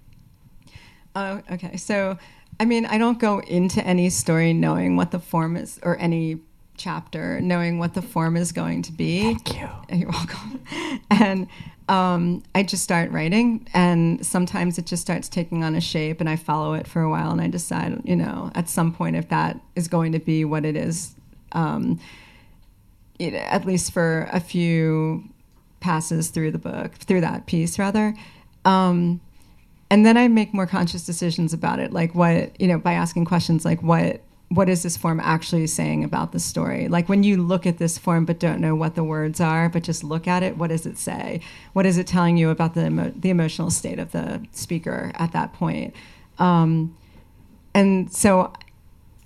[1.15, 1.77] Oh, okay.
[1.77, 2.17] So,
[2.59, 6.41] I mean, I don't go into any story knowing what the form is, or any
[6.77, 9.23] chapter knowing what the form is going to be.
[9.23, 9.69] Thank you.
[9.97, 10.65] You're welcome.
[11.11, 11.47] And
[11.89, 16.29] um, I just start writing, and sometimes it just starts taking on a shape, and
[16.29, 19.29] I follow it for a while, and I decide, you know, at some point if
[19.29, 21.15] that is going to be what it is.
[21.53, 22.01] Um,
[23.19, 25.25] it, at least for a few
[25.81, 28.15] passes through the book, through that piece rather.
[28.65, 29.21] Um,
[29.91, 33.27] and then I make more conscious decisions about it, like what you know, by asking
[33.27, 34.23] questions like what
[34.55, 36.87] what is this form actually saying about the story?
[36.87, 39.83] Like when you look at this form but don't know what the words are, but
[39.83, 41.41] just look at it, what does it say?
[41.73, 45.33] What is it telling you about the emo- the emotional state of the speaker at
[45.33, 45.95] that point?
[46.39, 46.97] Um,
[47.75, 48.53] and so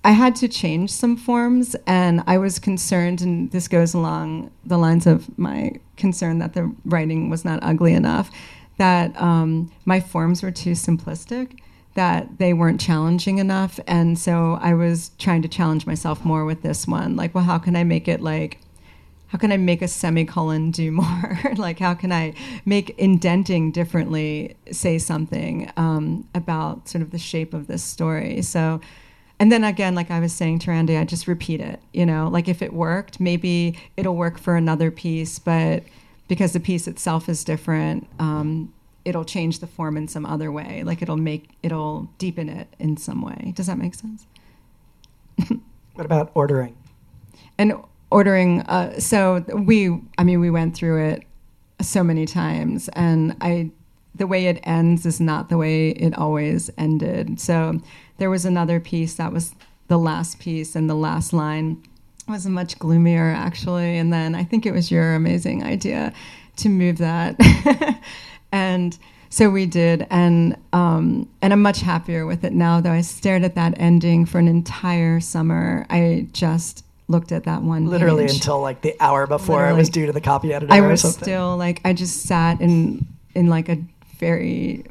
[0.04, 4.78] I had to change some forms, and I was concerned, and this goes along the
[4.78, 8.30] lines of my concern that the writing was not ugly enough,
[8.78, 11.58] that um, my forms were too simplistic,
[11.96, 16.62] that they weren't challenging enough, and so I was trying to challenge myself more with
[16.62, 17.16] this one.
[17.16, 18.60] Like, well, how can I make it like
[19.28, 21.40] how can I make a semicolon do more?
[21.56, 22.34] like, how can I
[22.64, 28.40] make indenting differently say something um, about sort of the shape of this story?
[28.42, 28.80] So,
[29.40, 31.80] and then again, like I was saying to Randy, I just repeat it.
[31.92, 35.82] You know, like if it worked, maybe it'll work for another piece, but
[36.28, 38.72] because the piece itself is different, um,
[39.06, 40.82] it'll change the form in some other way.
[40.84, 43.52] Like it'll make it'll deepen it in some way.
[43.54, 44.26] Does that make sense?
[45.94, 46.76] what about ordering
[47.58, 47.74] and
[48.10, 51.24] ordering uh, so we i mean we went through it
[51.80, 53.70] so many times and i
[54.14, 57.80] the way it ends is not the way it always ended so
[58.18, 59.54] there was another piece that was
[59.88, 61.82] the last piece and the last line
[62.28, 66.12] was much gloomier actually and then i think it was your amazing idea
[66.56, 67.36] to move that
[68.56, 68.98] and
[69.28, 73.42] so we did and um, and i'm much happier with it now though i stared
[73.44, 78.34] at that ending for an entire summer i just looked at that one literally page.
[78.34, 79.78] until like the hour before it Literally.
[79.78, 83.46] was due to the copy editor I was still like I just sat in in
[83.46, 83.78] like a
[84.18, 84.84] very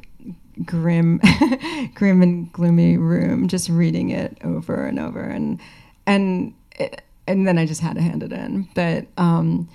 [0.64, 1.20] grim
[1.94, 5.60] grim and gloomy room just reading it over and over and
[6.06, 9.68] and it, and then I just had to hand it in but um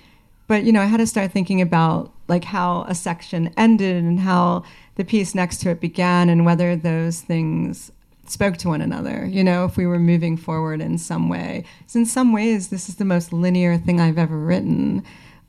[0.46, 4.20] but you know I had to start thinking about like how a section ended and
[4.20, 4.64] how
[4.96, 7.90] the piece next to it began and whether those things
[8.26, 11.64] spoke to one another you know if we were moving forward in some way.
[11.86, 15.04] So in some ways this is the most linear thing i've ever written.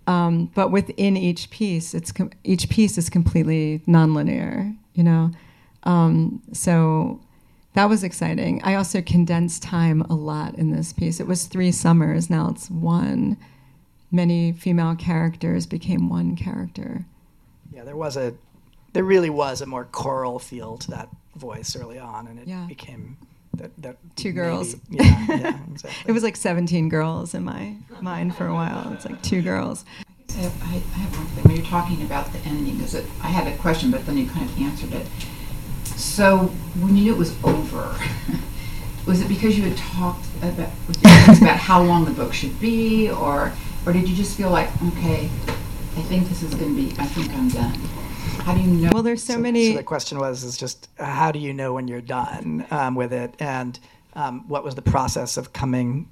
[0.05, 5.31] Um, but within each piece it's com- each piece is completely nonlinear you know?
[5.83, 7.19] Um, so
[7.73, 8.61] that was exciting.
[8.63, 11.19] I also condensed time a lot in this piece.
[11.19, 13.37] It was three summers now it's one
[14.13, 17.05] many female characters became one character
[17.73, 18.33] yeah there was a
[18.93, 22.65] there really was a more choral feel to that voice early on and it Yeah.
[22.67, 23.17] became
[23.55, 24.75] that, that Two maybe- girls.
[24.89, 26.03] Yeah, yeah, exactly.
[26.07, 28.91] It was like 17 girls in my mind for a while.
[28.93, 29.85] It's like two girls.
[30.29, 31.43] I have, I I have one thing.
[31.43, 33.05] When you're talking about the ending, is it?
[33.21, 35.05] I had a question, but then you kind of answered it.
[35.95, 36.47] So
[36.81, 37.95] when you knew it was over,
[39.05, 42.59] was it because you had talked about with your about how long the book should
[42.59, 43.53] be, or
[43.85, 45.29] or did you just feel like, okay,
[45.95, 46.95] I think this is going to be.
[46.99, 47.73] I think I'm done.
[48.43, 48.89] How do you know?
[48.93, 49.71] Well, there's so, so, many.
[49.71, 52.95] So the question was, is just uh, how do you know when you're done um,
[52.95, 53.79] with it, and
[54.15, 56.09] um, what was the process of coming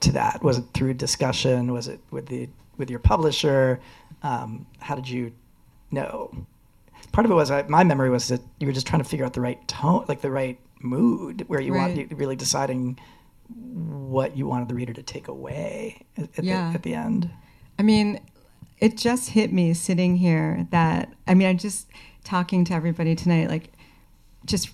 [0.00, 0.42] to that?
[0.42, 1.72] Was it through discussion?
[1.72, 3.80] Was it with the with your publisher?
[4.22, 5.32] Um, how did you
[5.90, 6.30] know?
[7.12, 9.24] Part of it was I, my memory was that you were just trying to figure
[9.24, 12.10] out the right tone, like the right mood, where you want Right.
[12.10, 12.98] you really deciding
[13.48, 16.70] what you wanted the reader to take away at, at, Yeah.
[16.70, 17.30] the, at the end.
[17.78, 18.20] I mean,
[18.78, 21.86] it just hit me sitting here that, I mean, I just
[22.24, 23.72] talking to everybody tonight, like,
[24.44, 24.70] just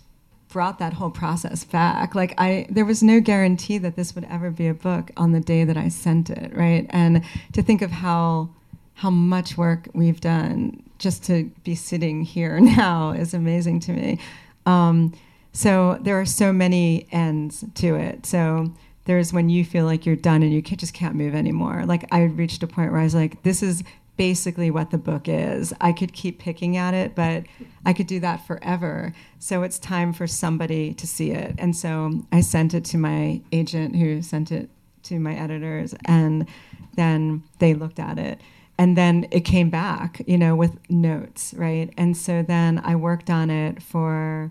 [0.49, 2.15] brought that whole process back.
[2.15, 5.41] Like, I, there was no guarantee that this would ever be a book on the
[5.41, 6.87] day that I sent it, right?
[6.91, 8.51] And to think of how,
[8.95, 14.19] how much work we've done just to be sitting here now is amazing to me.
[14.67, 15.13] Um,
[15.53, 18.27] so there are so many ends to it.
[18.27, 18.73] So
[19.05, 21.85] there's when you feel like you're done and you can, just can't move anymore.
[21.87, 23.83] Like I reached a point where I was like, this is
[24.17, 25.73] basically what the book is.
[25.81, 27.45] I could keep picking at it, but
[27.85, 29.15] I could do that forever.
[29.39, 31.55] So it's time for somebody to see it.
[31.59, 34.71] And so I sent it to my agent who sent it
[35.05, 36.47] to my editors and
[36.95, 38.41] then they looked at it
[38.79, 43.29] and then it came back you know with notes right and so then i worked
[43.29, 44.51] on it for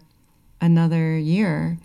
[0.62, 1.78] another year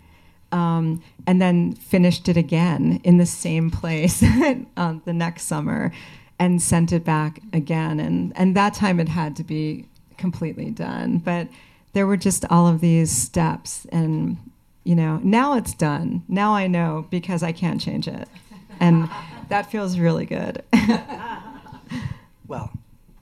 [0.51, 4.23] um, and then finished it again in the same place
[4.77, 5.91] um, the next summer
[6.39, 7.99] and sent it back again.
[7.99, 9.85] And and that time it had to be
[10.17, 11.17] completely done.
[11.17, 11.47] But
[11.93, 14.37] there were just all of these steps and
[14.83, 16.23] you know now it's done.
[16.27, 18.29] Now i know because i can't change it.
[18.79, 19.09] And
[19.49, 20.63] that feels really good.
[22.47, 22.71] Well,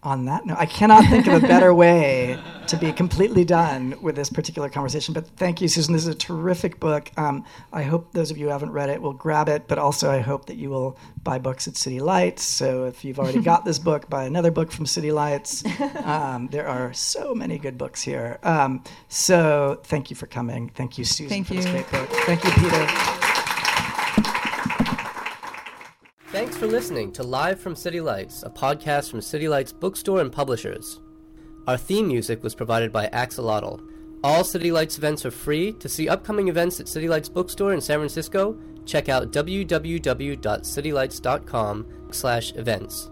[0.05, 4.15] on that note, I cannot think of a better way to be completely done with
[4.15, 5.13] this particular conversation.
[5.13, 5.93] But thank you, Susan.
[5.93, 7.11] This is a terrific book.
[7.17, 10.09] Um, I hope those of you who haven't read it will grab it, but also
[10.09, 12.43] I hope that you will buy books at City Lights.
[12.43, 15.63] So if you've already got this book, buy another book from City Lights.
[16.05, 18.37] Um, there are so many good books here.
[18.43, 20.69] Um, so thank you for coming.
[20.69, 21.71] Thank you, Susan, Thank for this you.
[21.71, 22.09] great book.
[22.25, 23.24] Thank you, Peter.
[26.35, 30.29] Thanks for listening to Live from City Lights, a podcast from City Lights Bookstore and
[30.29, 30.99] Publishers.
[31.65, 33.79] Our theme music was provided by Axolotl.
[34.21, 35.71] All City Lights events are free.
[35.71, 42.53] To see upcoming events at City Lights Bookstore in San Francisco, check out www.citylights.com slash
[42.55, 43.11] events.